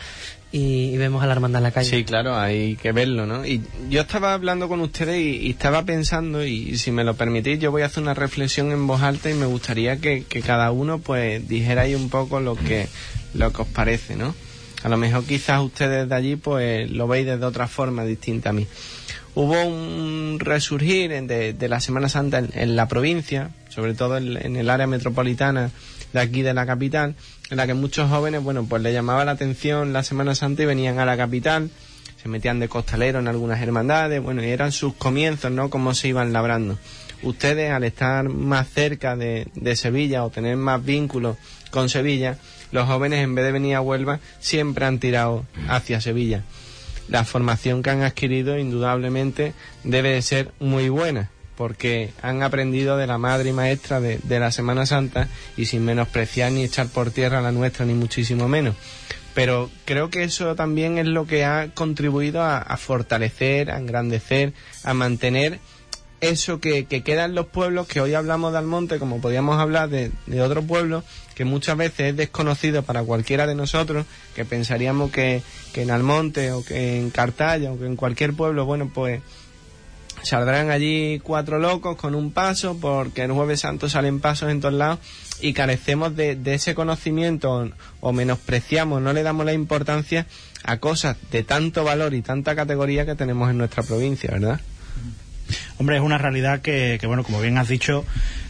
[0.52, 1.90] y, vemos a la hermandad en la calle.
[1.90, 3.46] Sí, claro, hay que verlo, ¿no?
[3.46, 7.72] Y yo estaba hablando con ustedes y, estaba pensando, y si me lo permitís, yo
[7.72, 11.48] voy a hacer una reflexión en voz alta y me gustaría que, cada uno pues
[11.48, 12.88] dijera ahí un poco lo que,
[13.34, 14.34] lo que os parece, ¿no?
[14.84, 18.54] A lo mejor quizás ustedes de allí pues lo veis de otra forma distinta a
[18.54, 18.68] mí.
[19.36, 24.56] Hubo un resurgir de, de la Semana Santa en, en la provincia, sobre todo en,
[24.56, 25.70] el área metropolitana
[26.12, 27.14] de aquí de la capital,
[27.52, 30.66] en la que muchos jóvenes, bueno, pues le llamaba la atención la Semana Santa y
[30.66, 31.70] venían a la capital,
[32.20, 35.70] se metían de costalero en algunas hermandades, bueno, y eran sus comienzos, ¿no?
[35.70, 36.80] Cómo se iban labrando.
[37.22, 41.38] Ustedes, al estar más cerca de, de Sevilla o tener más vínculos
[41.70, 42.40] con Sevilla,
[42.72, 46.42] los jóvenes, en vez de venir a Huelva, siempre han tirado hacia Sevilla.
[47.10, 53.08] La formación que han adquirido, indudablemente, debe de ser muy buena, porque han aprendido de
[53.08, 57.12] la madre y maestra de, de la Semana Santa y sin menospreciar ni echar por
[57.12, 58.76] tierra la nuestra, ni muchísimo menos.
[59.34, 64.94] Pero creo que eso también es lo que ha contribuido a, fortalecer, a engrandecer, a
[64.94, 65.60] mantener
[66.22, 69.90] eso que, que queda en los pueblos, que hoy hablamos de Almonte, como podíamos hablar
[69.90, 71.04] de, de otro pueblo,
[71.36, 76.52] que muchas veces es desconocido para cualquiera de nosotros, que pensaríamos que, que en Almonte
[76.52, 79.22] o que en Cartaya o que en cualquier pueblo, bueno, pues
[80.24, 84.74] saldrán allí cuatro locos con un paso, porque el jueves santo salen pasos en todos
[84.74, 85.00] lados
[85.42, 87.70] y carecemos de, de ese conocimiento o,
[88.02, 90.26] o menospreciamos, no le damos la importancia
[90.64, 94.60] a cosas de tanto valor y tanta categoría que tenemos en nuestra provincia, ¿verdad?
[95.78, 98.04] Hombre, es una realidad que, que, bueno, como bien has dicho,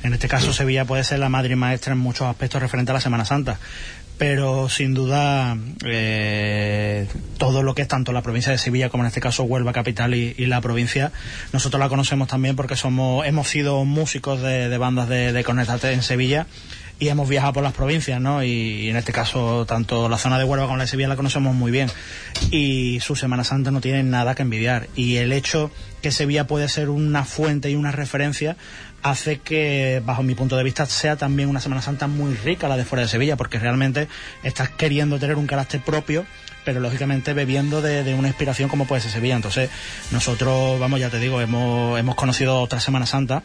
[0.04, 2.94] en este caso Sevilla puede ser la madre y maestra en muchos aspectos referentes a
[2.94, 3.60] la Semana Santa.
[4.18, 9.08] Pero sin duda, eh, todo lo que es tanto la provincia de Sevilla como en
[9.08, 11.12] este caso Huelva capital y, la provincia,
[11.54, 15.84] nosotros la conocemos también porque somos, hemos sido músicos de, de bandas de, de cornetas
[15.84, 16.48] en Sevilla
[17.00, 18.44] y hemos viajado por las provincias, ¿no?
[18.44, 21.54] Y, en este caso, tanto la zona de Huelva como la de Sevilla la conocemos
[21.56, 21.90] muy bien.
[22.50, 24.88] Y su Semana Santa no tiene nada que envidiar.
[24.96, 28.58] Y el hecho que Sevilla puede ser una fuente y una referencia
[29.04, 32.78] hace que, bajo mi punto de vista, sea también una Semana Santa muy rica la
[32.78, 34.08] de fuera de Sevilla, porque realmente
[34.44, 36.26] estás queriendo tener un carácter propio
[36.66, 39.38] pero lógicamente bebiendo de, de, una inspiración como puede ser Sevilla.
[39.38, 39.70] Entonces,
[40.12, 43.42] nosotros, vamos, ya te digo, hemos, hemos conocido otra Semana Santa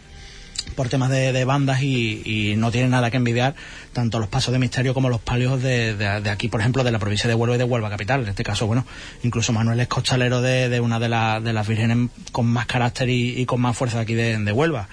[0.75, 3.55] por temas de, de bandas y, no tiene nada que envidiar
[3.93, 6.91] tanto los pasos de misterio como los palios de, de, de, aquí, por ejemplo, de
[6.91, 8.23] la provincia de Huelva y de Huelva capital.
[8.23, 8.87] En este caso, bueno,
[9.23, 13.41] incluso Manuel es costalero de, una de, la, de las vírgenes con más carácter y,
[13.41, 14.89] y con más fuerza aquí de, Huelva.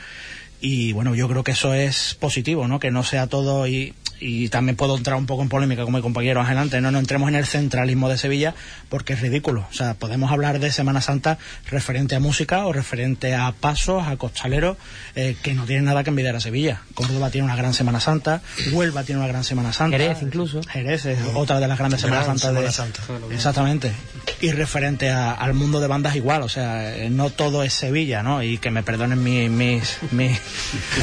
[0.61, 2.79] Y bueno, yo creo que eso es positivo, ¿no?
[2.79, 6.01] Que no sea todo y, y también puedo entrar un poco en polémica con mi
[6.01, 8.55] compañero adelante, no, no entremos en el centralismo de Sevilla
[8.89, 9.65] porque es ridículo.
[9.69, 11.37] O sea, podemos hablar de Semana Santa
[11.69, 14.77] referente a música o referente a pasos, a costaleros,
[15.15, 16.81] eh, que no tienen nada que envidiar a Sevilla.
[16.93, 19.97] Córdoba tiene una gran Semana Santa, Huelva tiene una gran Semana Santa.
[19.97, 20.61] Jerez incluso.
[20.63, 22.71] Jerez es otra de las grandes Semanas Santas de...
[22.71, 23.01] Santa.
[23.31, 23.91] Exactamente.
[24.41, 28.23] Y referente a, al mundo de bandas igual, o sea, eh, no todo es Sevilla,
[28.23, 28.43] ¿no?
[28.43, 30.39] Y que me perdonen mis, mis, mis,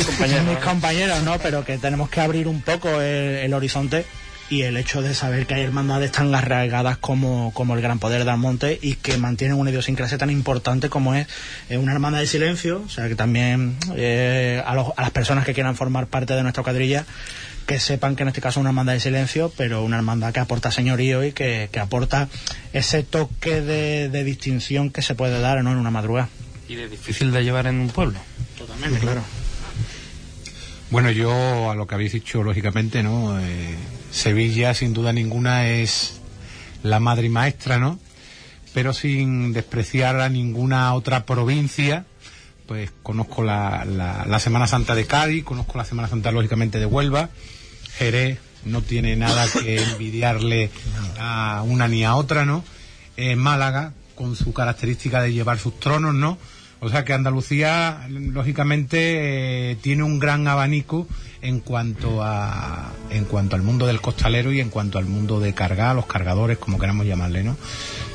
[0.07, 1.39] compañeros, mis compañeros, ¿no?
[1.39, 4.05] Pero que tenemos que abrir un poco el, el, horizonte
[4.49, 8.25] y el hecho de saber que hay hermandades tan arraigadas como, como el Gran Poder
[8.25, 11.27] de Almonte y que mantienen una idiosincrasia tan importante como es
[11.69, 15.45] eh, una hermandad de silencio, o sea que también eh, a, los, a, las personas
[15.45, 17.05] que quieran formar parte de nuestra cuadrilla
[17.67, 20.39] que sepan que en este caso es una hermandad de silencio, pero una hermandad que
[20.39, 22.29] aporta señorío y que, que aporta
[22.73, 25.73] ese toque de, de, distinción que se puede dar ¿no?
[25.73, 26.29] en una madrugada.
[26.69, 28.21] Y de difícil de llevar en un pueblo.
[28.57, 29.23] Totalmente, claro.
[30.91, 33.39] Bueno, yo a lo que habéis dicho, lógicamente, ¿no?
[33.41, 33.75] Eh,
[34.13, 36.21] Sevilla, sin duda ninguna, es
[36.85, 37.99] la madre y maestra, ¿no?
[38.73, 42.07] Pero sin despreciar a ninguna otra provincia,
[42.69, 46.87] pues conozco la, la, la, Semana Santa de Cádiz, conozco la Semana Santa, lógicamente, de
[46.87, 47.31] Huelva,
[47.99, 50.71] Jerez no tiene nada que envidiarle
[51.19, 52.65] a una ni a otra, ¿no?
[53.17, 56.39] Eh, Málaga, con su característica de llevar sus tronos, ¿no?
[56.81, 61.07] O sea que Andalucía, lógicamente, eh, tiene un gran abanico
[61.41, 65.55] en cuanto a en cuanto al mundo del costalero y en cuanto al mundo de
[65.55, 67.57] cargar, los cargadores, como queramos llamarle, ¿no?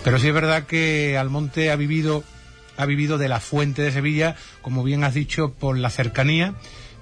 [0.04, 2.24] Pero sí es verdad que Almonte ha vivido
[2.78, 6.56] ha vivido de la fuente de Sevilla, como bien has dicho, por la cercanía,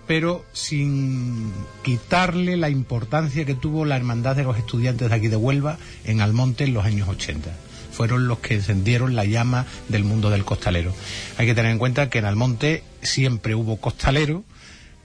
[0.08, 1.52] pero sin
[1.84, 6.22] quitarle la importancia que tuvo la hermandad de los estudiantes de aquí de Huelva en
[6.22, 7.69] Almonte en los años 80
[8.00, 10.96] fueron los que encendieron la llama del mundo del costalero.
[11.38, 14.46] Hay que tener en cuenta que en Almonte siempre hubo costalero,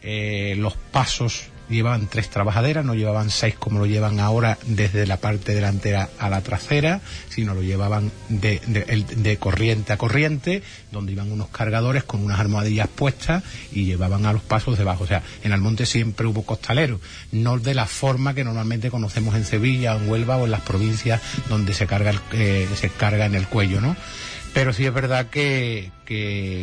[0.00, 5.18] eh, los pasos llevaban tres trabajaderas, no llevaban seis como lo llevan ahora desde la
[5.18, 11.30] parte delantera a la trasera, sino lo llevaban de, de, corriente a corriente, donde iban
[11.30, 15.04] unos cargadores con unas almohadillas puestas y llevaban a los pasos debajo.
[15.04, 17.00] O sea, en Almonte siempre hubo costaleros,
[17.32, 21.20] no de la forma que normalmente conocemos en Sevilla, en Huelva o en las provincias
[21.48, 23.96] donde se carga, eh, se carga en el cuello, ¿no?
[24.54, 25.90] Pero sí es verdad que,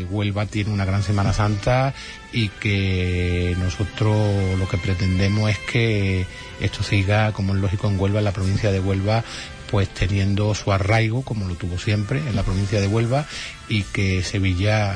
[0.10, 1.94] Huelva tiene una gran Semana Santa
[2.32, 6.26] y que nosotros lo que pretendemos es que
[6.62, 9.26] esto siga, como es lógico en Huelva, en la provincia de Huelva,
[9.70, 13.26] pues teniendo su arraigo, como lo tuvo siempre, en la provincia de Huelva,
[13.68, 14.96] y que Sevilla,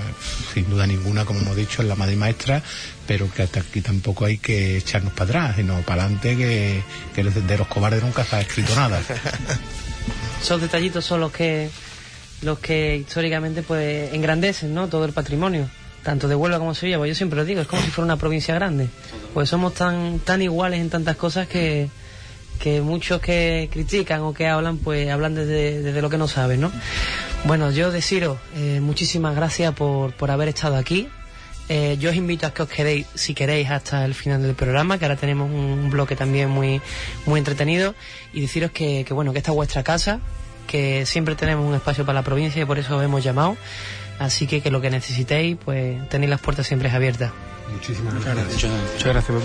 [0.54, 2.64] sin duda ninguna, como hemos dicho, es la madre maestra,
[3.08, 6.82] pero que hasta aquí tampoco hay que echarnos para atrás, sino para adelante, que,
[7.14, 9.02] que de los cobardes nunca se escrito nada.
[10.42, 11.70] Esos detallitos son los que
[12.42, 14.88] los que históricamente pues engrandecen ¿no?
[14.88, 15.70] todo el patrimonio,
[16.04, 18.18] tanto de Huelva como Sevilla, pues yo siempre lo digo, es como si fuera una
[18.18, 18.88] provincia grande,
[19.34, 21.90] pues somos tan, tan iguales en tantas cosas que,
[22.60, 26.62] que muchos que critican o que hablan, pues hablan desde, desde lo que no saben,
[26.62, 26.72] ¿no?
[27.46, 31.08] Bueno, yo deciros eh, muchísimas gracias por, por haber estado aquí.
[31.68, 35.00] Eh, yo os invito a que os quedéis, si queréis, hasta el final del programa,
[35.00, 36.80] que ahora tenemos un bloque también muy,
[37.26, 37.96] muy entretenido,
[38.34, 40.20] y deciros que, que bueno, que esta es vuestra casa,
[40.66, 43.58] que siempre tenemos un espacio para la provincia y por eso os hemos llamado.
[44.20, 47.32] Así que que lo que necesitéis, pues tenéis las puertas siempre abiertas.
[47.72, 48.54] Muchísimas gracias.
[48.54, 48.72] Muchas,
[49.04, 49.36] gracias.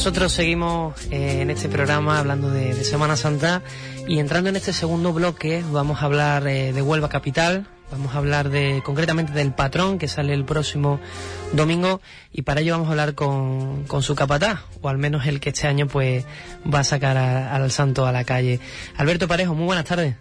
[0.00, 3.60] Nosotros seguimos eh, en este programa hablando de, Semana Santa
[4.08, 8.16] y entrando en este segundo bloque vamos a hablar eh, de Huelva Capital, vamos a
[8.16, 11.00] hablar de concretamente del patrón que sale el próximo
[11.52, 12.00] domingo
[12.32, 15.66] y para ello vamos a hablar con, su capataz, o al menos el que este
[15.66, 16.24] año pues
[16.64, 18.58] va a sacar al santo a la calle.
[18.96, 20.16] Alberto Parejo, muy buenas tardes.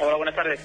[0.00, 0.60] Hola, buenas tardes.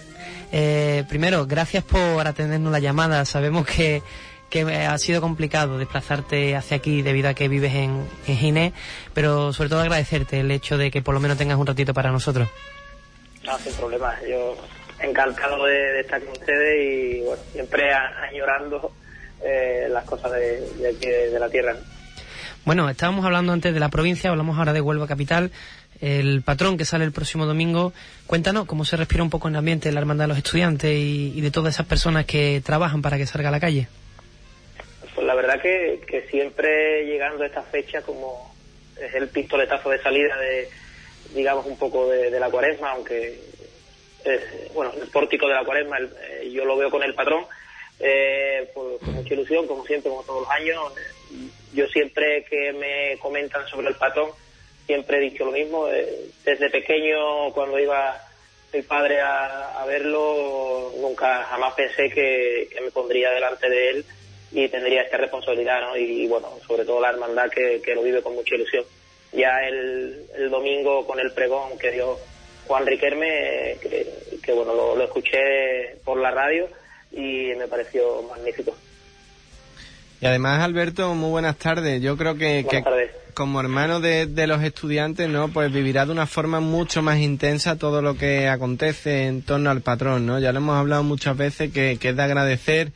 [0.51, 3.25] Eh, primero, gracias por atendernos la llamada.
[3.25, 4.03] Sabemos que
[4.51, 8.73] que ha sido complicado desplazarte hacia aquí debido a que vives en, en Ginés,
[9.13, 12.11] pero sobre todo agradecerte el hecho de que por lo menos tengas un ratito para
[12.11, 12.49] nosotros.
[13.43, 14.13] No, sin problema.
[14.29, 14.55] Yo
[14.99, 18.91] encantado de, estar con ustedes y bueno, siempre añorando
[19.43, 21.75] eh, las cosas de, aquí de, la tierra.
[22.65, 25.51] Bueno, estábamos hablando antes de la provincia, hablamos ahora de Huelva Capital.
[26.01, 27.93] El patrón que sale el próximo domingo,
[28.27, 30.91] cuéntanos cómo se respira un poco en el ambiente de la Hermandad de los Estudiantes
[30.91, 33.87] y, y de todas esas personas que trabajan para que salga a la calle.
[35.31, 38.53] La verdad que, siempre llegando a esta fecha como
[39.01, 40.67] es el pistoletazo de salida de,
[41.33, 43.39] digamos, un poco de, la cuaresma, aunque,
[44.73, 47.45] bueno, el pórtico de la cuaresma eh, yo lo veo con el patrón,
[48.01, 50.91] eh, pues, con mucha ilusión, como siempre, como todos los años.
[51.73, 54.31] Yo siempre que me comentan sobre el patrón,
[54.85, 55.87] siempre he dicho lo mismo.
[55.87, 58.21] Eh, desde pequeño, cuando iba
[58.73, 64.05] mi padre a, verlo, nunca jamás pensé que me pondría delante de él
[64.51, 65.97] y tendría esta responsabilidad, ¿no?
[65.97, 68.83] Y, bueno, sobre todo la hermandad que, que, lo vive con mucha ilusión.
[69.31, 72.19] Ya el, el domingo con el pregón que Dios
[72.67, 76.67] Juan Riquelme, que, bueno, lo, escuché por la radio
[77.11, 78.75] y me pareció magnífico.
[80.21, 82.01] Y además, Alberto, muy buenas tardes.
[82.01, 82.65] Yo creo que,
[83.33, 85.49] como hermano de, los estudiantes, ¿no?
[85.49, 89.81] Pues vivirá de una forma mucho más intensa todo lo que acontece en torno al
[89.81, 90.39] patrón, ¿no?
[90.39, 92.91] Ya lo hemos hablado muchas veces que, que es de agradecer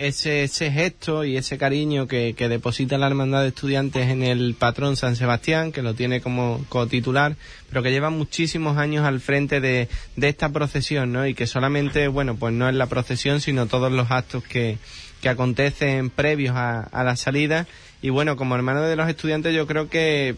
[0.00, 4.54] ese, ese gesto y ese cariño que, que, deposita la Hermandad de Estudiantes en el
[4.54, 7.36] patrón San Sebastián, que lo tiene como titular,
[7.68, 11.26] pero que lleva muchísimos años al frente de, de esta procesión, ¿no?
[11.26, 14.78] Y que solamente, bueno, pues no es la procesión, sino todos los actos que,
[15.20, 17.66] que acontecen previos a, a la salida.
[18.00, 20.36] Y bueno, como hermano de los estudiantes, yo creo que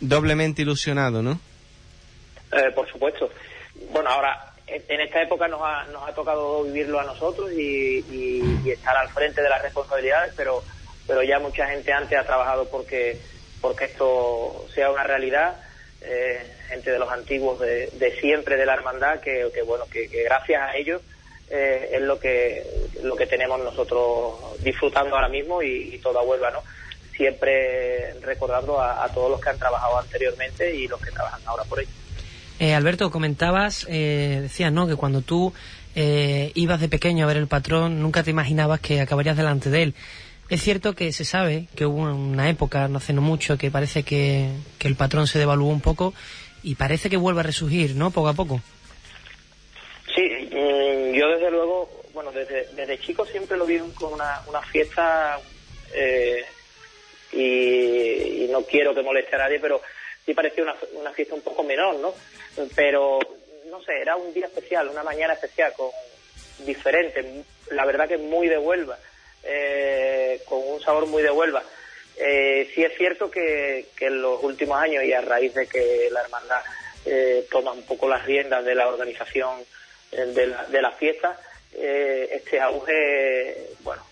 [0.00, 1.40] doblemente ilusionado, ¿no?
[2.52, 3.30] Eh, por supuesto.
[3.92, 8.04] Bueno, ahora en esta época nos ha, nos ha tocado vivirlo a nosotros y,
[8.70, 10.62] estar al frente de las responsabilidades, pero,
[11.06, 13.18] pero ya mucha gente antes ha trabajado porque,
[13.60, 15.56] porque esto sea una realidad.
[16.00, 16.38] Eh,
[16.68, 21.02] gente de los antiguos de, siempre de la hermandad que, bueno que, gracias a ellos
[21.50, 22.64] eh, es lo que
[23.02, 26.62] lo que tenemos nosotros disfrutando ahora mismo y, toda Huelva no
[27.16, 31.64] siempre recordando a, a todos los que han trabajado anteriormente y los que trabajan ahora
[31.64, 31.90] por ello
[32.60, 34.88] eh, Alberto, comentabas, eh, decías, ¿no?
[34.88, 35.52] Que cuando tú
[35.94, 39.82] eh, ibas de pequeño a ver el patrón, nunca te imaginabas que acabarías delante de
[39.82, 39.94] él.
[40.50, 44.02] Es cierto que se sabe que hubo una época, no hace no mucho, que parece
[44.02, 44.50] que,
[44.80, 46.14] el patrón se devaluó un poco
[46.62, 48.10] y parece que vuelve a resurgir, ¿no?
[48.10, 48.60] Poco a poco.
[50.14, 55.38] Sí, mm, yo desde luego, bueno, desde, desde chico siempre lo vi como una, fiesta
[55.94, 56.44] eh,
[57.32, 59.80] y, y, no quiero que moleste a nadie, pero
[60.24, 60.64] sí parecía
[60.98, 62.14] una fiesta un poco menor, ¿no?
[62.74, 63.18] Pero,
[63.66, 65.90] no sé, era un día especial, una mañana especial, con
[66.64, 68.98] diferente, la verdad que muy de Huelva,
[69.44, 71.62] eh, con un sabor muy de Huelva.
[72.16, 76.22] Eh, sí es cierto que, en los últimos años y a raíz de que la
[76.22, 76.62] hermandad
[77.04, 79.64] eh, toma un poco las riendas de la organización
[80.10, 81.38] de la, de la fiesta,
[81.70, 84.02] este auge, bueno,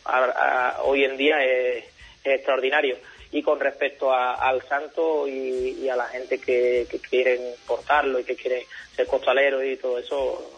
[0.82, 1.84] hoy en día es
[2.22, 2.98] extraordinario
[3.32, 8.36] y con respecto al santo y, a la gente que, que quieren portarlo y que
[8.36, 8.62] quieren
[8.94, 10.50] ser costaleros y todo eso,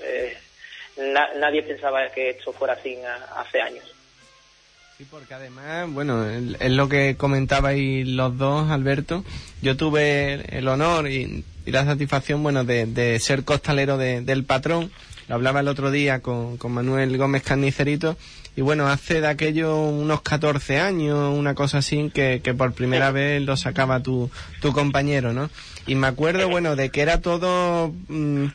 [0.00, 0.36] eh,
[0.96, 2.98] nadie pensaba que esto fuera así
[3.36, 3.84] hace años.
[4.98, 9.24] Sí, porque además, bueno, es lo que comentabais los dos, Alberto.
[9.62, 14.92] Yo tuve el honor y, la satisfacción, bueno, de, ser costalero del patrón.
[15.28, 18.16] Lo hablaba el otro día con, con Manuel Gómez Carnicerito
[18.54, 23.10] y bueno, hace de aquello unos 14 años, una cosa así, que, que por primera
[23.10, 24.30] vez lo sacaba tu,
[24.60, 25.48] tu compañero, ¿no?
[25.86, 28.46] Y me acuerdo, bueno, de que era todo mm,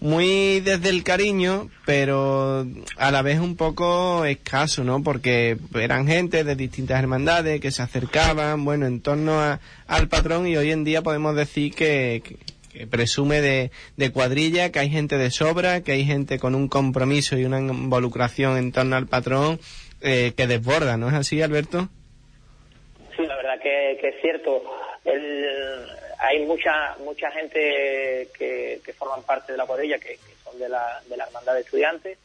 [0.00, 2.66] muy desde el cariño, pero
[2.96, 5.02] a la vez un poco escaso, ¿no?
[5.02, 10.46] Porque eran gente de distintas hermandades que se acercaban, bueno, en torno a, al patrón
[10.46, 12.36] y hoy en día podemos decir que
[12.90, 17.36] presume de, de, cuadrilla, que hay gente de sobra, que hay gente con un compromiso
[17.38, 19.58] y una involucración en torno al patrón
[20.02, 21.88] eh, que desborda, ¿no es así, Alberto?
[23.16, 24.62] Sí, la verdad que, es cierto.
[26.18, 31.00] hay mucha mucha gente que, que, forman parte de la cuadrilla, que, son de la,
[31.08, 32.18] de la hermandad de estudiantes,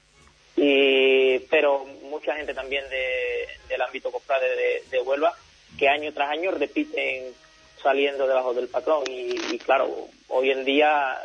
[0.57, 5.33] y, pero mucha gente también de, del ámbito cofrade de, de Huelva,
[5.79, 7.33] que año tras año repiten
[7.81, 11.17] saliendo debajo del patrón y, claro, hoy en día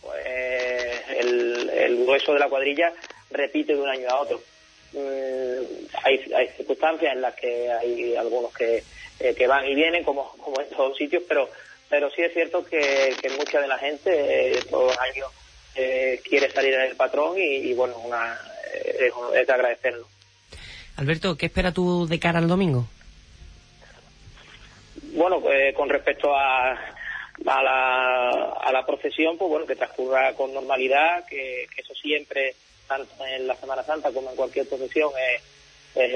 [0.00, 0.24] pues,
[1.18, 2.92] el, el, grueso de la cuadrilla
[3.30, 4.40] repite de un año a otro.
[4.92, 8.82] Mm, hay, hay, circunstancias en las que hay algunos que,
[9.20, 11.50] eh, que van y vienen, como, como en todos sitios, pero,
[11.88, 15.30] pero sí es cierto que, que mucha de la gente eh, todos los años
[15.74, 18.38] eh, quiere salir en el patrón y, bueno, una,
[18.74, 20.08] es, es de agradecerlo.
[20.96, 22.88] Alberto, ¿qué espera tú de cara al domingo?
[25.18, 28.30] Bueno, pues con respecto a, a, la,
[28.62, 32.54] a procesión, pues bueno, que transcurra con normalidad, que, eso siempre,
[32.86, 35.10] tanto en la Semana Santa como en cualquier procesión,
[35.96, 36.14] es,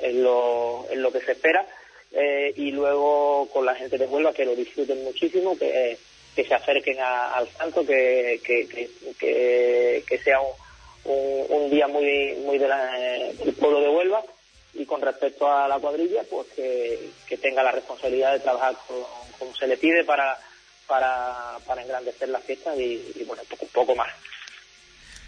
[0.00, 1.64] es, lo, lo que se espera.
[2.10, 5.96] Eh, y luego con la gente de Huelva que lo disfruten muchísimo, que,
[6.34, 8.66] se acerquen al santo, que, que,
[9.16, 14.24] que, que sea un, un, día muy, muy de del pueblo de Huelva
[14.74, 18.74] y con respecto a la cuadrilla, pues que, tenga la responsabilidad de trabajar
[19.38, 20.38] como se le pide para,
[20.86, 24.08] para, para engrandecer la fiesta y, bueno, un poco, más.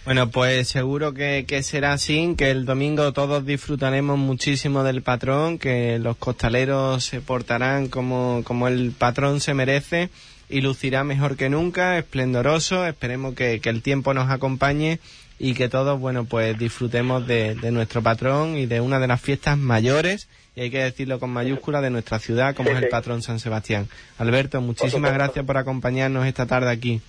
[0.04, 5.58] Bueno, pues seguro que, que, será así, que el domingo todos disfrutaremos muchísimo del patrón,
[5.58, 10.10] que los costaleros se portarán como, como el patrón se merece
[10.48, 12.86] y lucirá mejor que nunca, esplendoroso.
[12.86, 15.00] Esperemos que, que el tiempo nos acompañe
[15.38, 19.58] y que todos, bueno, pues disfrutemos de, nuestro patrón y de una de las fiestas
[19.58, 23.38] mayores, y hay que decirlo con mayúscula, de nuestra ciudad, como es el patrón San
[23.38, 23.88] Sebastián.
[24.18, 27.02] Alberto, muchísimas gracias por acompañarnos esta tarde aquí.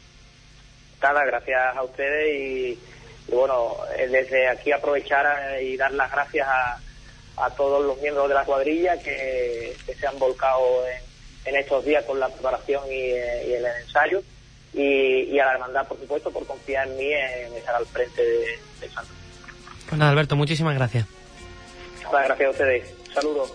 [1.02, 2.80] nada, gracias a ustedes y,
[3.34, 6.80] bueno, eh, desde aquí aprovechar y dar las gracias a,
[7.38, 10.60] a todos los miembros de la cuadrilla que, se han volcado
[11.46, 13.12] en, estos días con la preparación y,
[13.50, 14.22] y el ensayo
[14.74, 18.90] y, a la hermandad, por supuesto, por confiar en mí en estar al frente de,
[18.90, 19.12] santo.
[19.88, 21.06] Pues nada, Alberto, muchísimas gracias.
[22.12, 22.94] gracias a ustedes.
[23.14, 23.54] Saludos.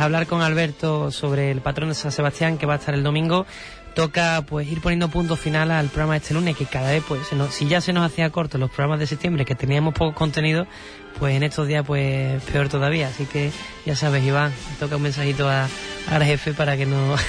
[0.00, 3.46] Hablar con Alberto sobre el patrón de San Sebastián que va a estar el domingo,
[3.94, 7.66] toca pues ir poniendo punto final al programa este lunes, que cada vez pues si
[7.68, 10.66] ya se nos hacía corto los programas de septiembre, que teníamos poco contenido,
[11.18, 13.08] pues en estos días pues peor todavía.
[13.08, 13.50] Así que
[13.84, 15.68] ya sabes, Iván, toca un mensajito a,
[16.10, 17.20] al jefe para que nos,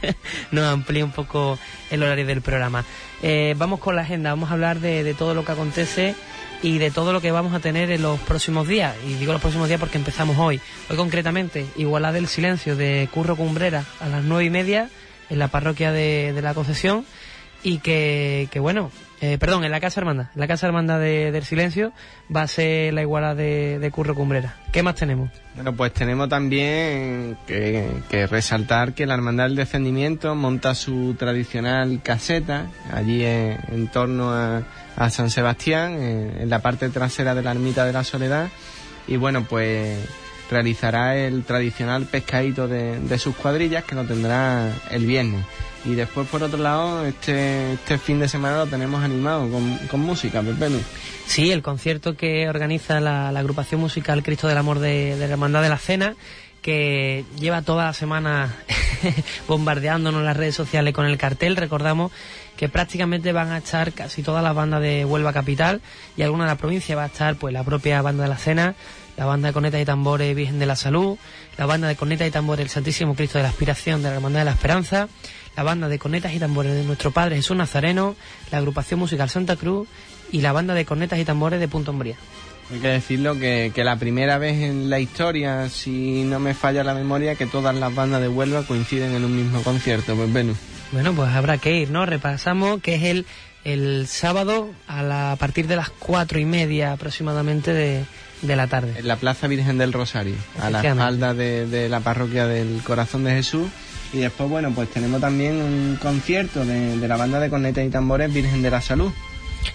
[0.50, 1.58] nos amplíe un poco
[1.90, 2.84] el horario del programa.
[3.22, 6.14] Eh, vamos con la agenda, vamos a hablar de, de todo lo que acontece
[6.62, 8.94] y de todo lo que vamos a tener en los próximos días.
[9.06, 10.60] Y digo los próximos días porque empezamos hoy.
[10.90, 14.90] Hoy concretamente, Igualdad del Silencio de Curro Cumbrera a las nueve y media
[15.30, 17.04] en la parroquia de, de la Concepción
[17.62, 18.90] y que, que bueno,
[19.20, 21.92] eh, perdón, en la Casa Hermanda, la Casa Hermanda de, del Silencio
[22.34, 24.56] va a ser la igualdad de, de, Curro Cumbrera.
[24.72, 25.30] ¿Qué más tenemos?
[25.56, 32.00] Bueno, pues tenemos también que, que, resaltar que la Hermandad del Descendimiento monta su tradicional
[32.02, 34.62] caseta allí en, en torno a,
[34.96, 38.48] a, San Sebastián, en, en la parte trasera de la Ermita de la Soledad.
[39.08, 39.98] Y bueno, pues
[40.50, 45.44] realizará el tradicional pescadito de, de sus cuadrillas que lo tendrá el viernes.
[45.84, 50.00] Y después, por otro lado, este, este fin de semana lo tenemos animado con, con
[50.00, 50.68] música, Pepe.
[51.26, 55.32] Sí, el concierto que organiza la, la, agrupación musical Cristo del Amor de, de la
[55.32, 56.16] Hermandad de la Cena,
[56.62, 58.54] que lleva toda la semana
[59.48, 61.56] bombardeándonos las redes sociales con el cartel.
[61.56, 62.12] Recordamos
[62.56, 65.80] que prácticamente van a estar casi todas las bandas de Huelva Capital
[66.16, 68.74] y alguna de la provincia va a estar pues la propia banda de la Cena,
[69.18, 71.18] la banda de cornetas y tambores Virgen de la Salud,
[71.58, 74.40] la banda de cornetas y tambores El Santísimo Cristo de la Aspiración de la Hermandad
[74.40, 75.08] de la Esperanza,
[75.56, 78.14] la banda de cornetas y tambores de nuestro Padre Jesús Nazareno,
[78.52, 79.88] la agrupación musical Santa Cruz
[80.30, 82.14] y la banda de cornetas y tambores de Punto Umbría.
[82.72, 86.84] Hay que decirlo que, que, la primera vez en la historia, si no me falla
[86.84, 90.54] la memoria, que todas las bandas de Huelva coinciden en un mismo concierto, pues bueno.
[90.92, 92.06] Bueno, pues habrá que ir, ¿no?
[92.06, 93.26] Repasamos que es el,
[93.64, 98.04] el sábado a, la, a partir de las cuatro y media aproximadamente de,
[98.42, 98.94] de la tarde.
[98.98, 103.24] En la Plaza Virgen del Rosario, a la espalda de, de la parroquia del Corazón
[103.24, 103.68] de Jesús
[104.12, 107.90] y después, bueno, pues tenemos también un concierto de, de la banda de cornetas y
[107.90, 109.12] tambores Virgen de la Salud.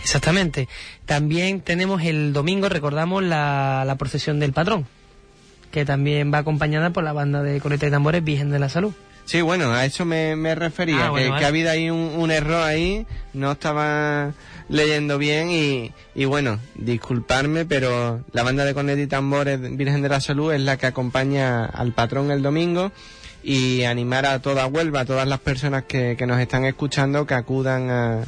[0.01, 0.68] Exactamente.
[1.05, 4.88] También tenemos el domingo, recordamos, la, la procesión del patrón,
[5.72, 8.93] que también va acompañada por la banda de cornetas y tambores Virgen de la Salud.
[9.26, 11.39] Sí, bueno, a eso me, me refería, ah, bueno, que, vale.
[11.39, 14.34] que, ha habido ahí un, un, error ahí, no estaba
[14.69, 20.09] leyendo bien y, y bueno, disculparme, pero la banda de cornetas y tambores Virgen de
[20.09, 22.91] la Salud es la que acompaña al patrón el domingo
[23.43, 27.34] y animar a toda Huelva, a todas las personas que, que nos están escuchando, que
[27.34, 28.24] acudan a,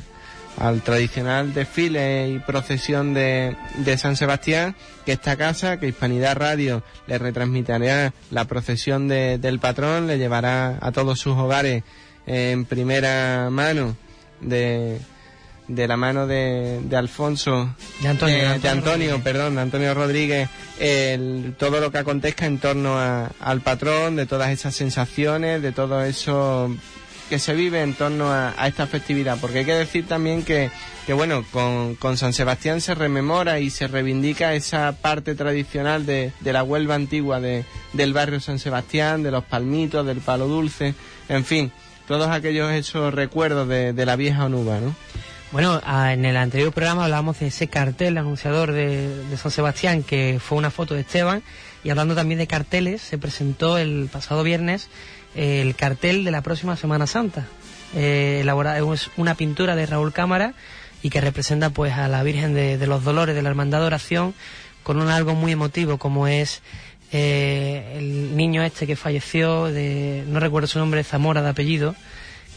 [0.58, 4.76] al tradicional desfile y procesión de, de, San Sebastián,
[5.06, 10.78] que esta casa, que Hispanidad Radio le retransmitirá la procesión de, del patrón, le llevará
[10.82, 11.84] a todos sus hogares
[12.26, 13.96] en primera mano
[14.42, 15.00] de,
[15.68, 20.50] de la mano de, de Alfonso, de Antonio, eh, de, Antonio perdón, de Antonio Rodríguez,
[20.80, 25.72] el, todo lo que acontezca en torno a, al patrón, de todas esas sensaciones, de
[25.72, 26.76] todo eso
[27.30, 30.70] que se vive en torno a, esta festividad, porque hay que decir también que,
[31.06, 36.32] que bueno, con, con, San Sebastián se rememora y se reivindica esa parte tradicional de,
[36.40, 40.94] de la Huelva antigua de, del barrio San Sebastián, de los palmitos, del palo dulce,
[41.30, 41.72] en fin,
[42.08, 44.96] todos aquellos esos recuerdos de, de la vieja Onuba, ¿no?
[45.52, 50.40] Bueno, en el anterior programa hablábamos de ese cartel anunciador de, de, San Sebastián, que
[50.44, 51.44] fue una foto de Esteban,
[51.84, 54.90] y hablando también de carteles, se presentó el pasado viernes
[55.36, 57.46] el cartel de la próxima Semana Santa.
[57.96, 58.46] Eh,
[58.92, 60.54] es una pintura de Raúl Cámara
[61.02, 63.86] y que representa pues a la Virgen de, de los Dolores de la Hermandad de
[63.86, 64.34] Oración
[64.84, 66.62] con un algo muy emotivo como es
[67.12, 71.96] eh, el niño este que falleció, de, no recuerdo su nombre, Zamora de apellido,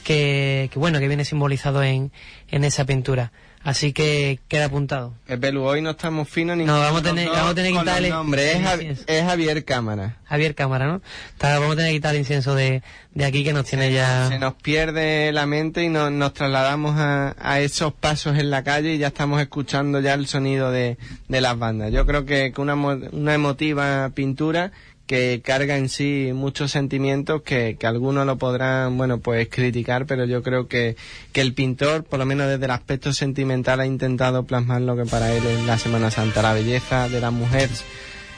[0.04, 2.10] que, que bueno, que viene simbolizado en,
[2.50, 3.32] en esa pintura.
[3.64, 5.14] Así que queda apuntado.
[5.26, 8.08] Belu, hoy no estamos finos ni No, vamos a tener, vamos a tener que quitarle.
[8.10, 8.52] nombre.
[8.52, 10.16] Es, Javi- es Javier Cámara.
[10.24, 11.02] Javier Cámara, ¿no?
[11.32, 12.82] Está- vamos a tener que quitar el incienso de,
[13.14, 14.28] de aquí que nos tiene ya.
[14.28, 18.62] Se nos pierde la mente y no- nos trasladamos a, a esos pasos en la
[18.62, 20.96] calle y ya estamos escuchando ya el sonido de,
[21.28, 21.92] de las bandas.
[21.92, 24.70] Yo creo que, que una, una emotiva pintura
[25.08, 30.24] que carga en sí muchos sentimientos que, que algunos lo podrán, bueno, pues criticar, pero
[30.26, 30.94] yo creo que,
[31.32, 35.06] que el pintor, por lo menos desde el aspecto sentimental, ha intentado plasmar lo que
[35.06, 37.70] para él es la Semana Santa, la belleza de la mujer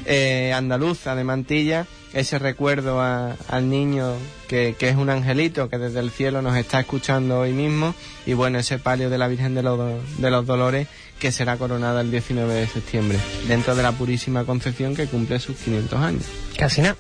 [0.06, 4.14] eh, andaluza de Mantilla, ese recuerdo a- al niño
[4.48, 7.94] que, que es un angelito que desde el cielo nos está escuchando hoy mismo
[8.26, 9.78] y bueno, ese palio de la Virgen de los,
[10.18, 10.88] de los Dolores
[11.20, 15.56] que será coronada el 19 de septiembre dentro de la Purísima Concepción que cumple sus
[15.58, 16.24] 500 años.
[16.56, 16.96] Casi nada.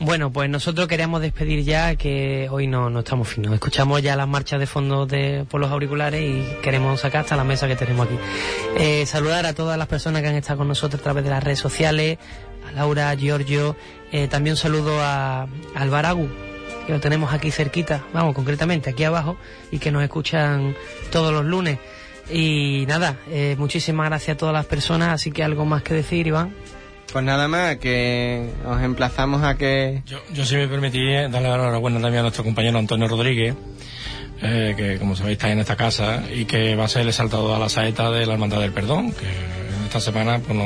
[0.00, 3.54] Bueno, pues nosotros queríamos despedir ya que hoy no, no estamos finos.
[3.54, 7.44] Escuchamos ya las marchas de fondo de, por los auriculares y queremos sacar hasta la
[7.44, 8.18] mesa que tenemos aquí.
[8.78, 11.44] Eh, saludar a todas las personas que han estado con nosotros a través de las
[11.44, 12.18] redes sociales,
[12.68, 13.76] a Laura, a Giorgio,
[14.10, 16.28] eh, también un saludo a, a Albaragu,
[16.84, 19.36] que lo tenemos aquí cerquita, vamos, concretamente aquí abajo,
[19.70, 20.74] y que nos escuchan
[21.12, 21.78] todos los lunes.
[22.30, 26.26] Y nada, eh, muchísimas gracias a todas las personas, así que algo más que decir,
[26.26, 26.54] Iván.
[27.12, 30.02] Pues nada más, que os emplazamos a que...
[30.06, 33.54] Yo, yo si me permití eh, darle la enhorabuena también a nuestro compañero Antonio Rodríguez,
[34.40, 37.54] eh, que como sabéis está en esta casa y que va a ser el saltador
[37.54, 39.61] a la saeta de la Hermandad del Perdón, que
[39.92, 40.64] esta semana pues no,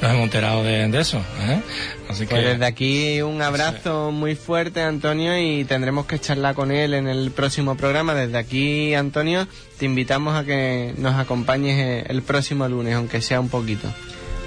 [0.00, 1.18] nos hemos enterado de, de eso.
[1.40, 1.60] ¿eh?
[2.08, 6.70] Así que Pues desde aquí un abrazo muy fuerte, Antonio, y tendremos que charlar con
[6.70, 8.14] él en el próximo programa.
[8.14, 9.48] Desde aquí, Antonio,
[9.78, 13.88] te invitamos a que nos acompañes eh, el próximo lunes, aunque sea un poquito.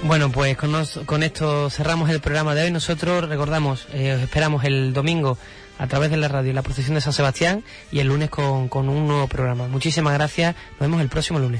[0.03, 2.71] Bueno, pues con, nos- con esto cerramos el programa de hoy.
[2.71, 5.37] Nosotros recordamos, eh, os esperamos el domingo
[5.79, 7.61] a través de la radio la procesión de San Sebastián
[7.91, 9.67] y el lunes con, con un nuevo programa.
[9.67, 10.55] Muchísimas gracias.
[10.71, 11.59] Nos vemos el próximo lunes.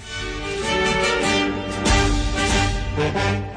[2.95, 3.52] Los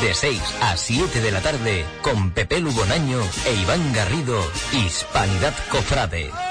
[0.00, 4.40] de 6 a 7 de la tarde con Pepe Lubonaño e Iván Garrido,
[4.72, 6.47] Hispanidad Cofrade.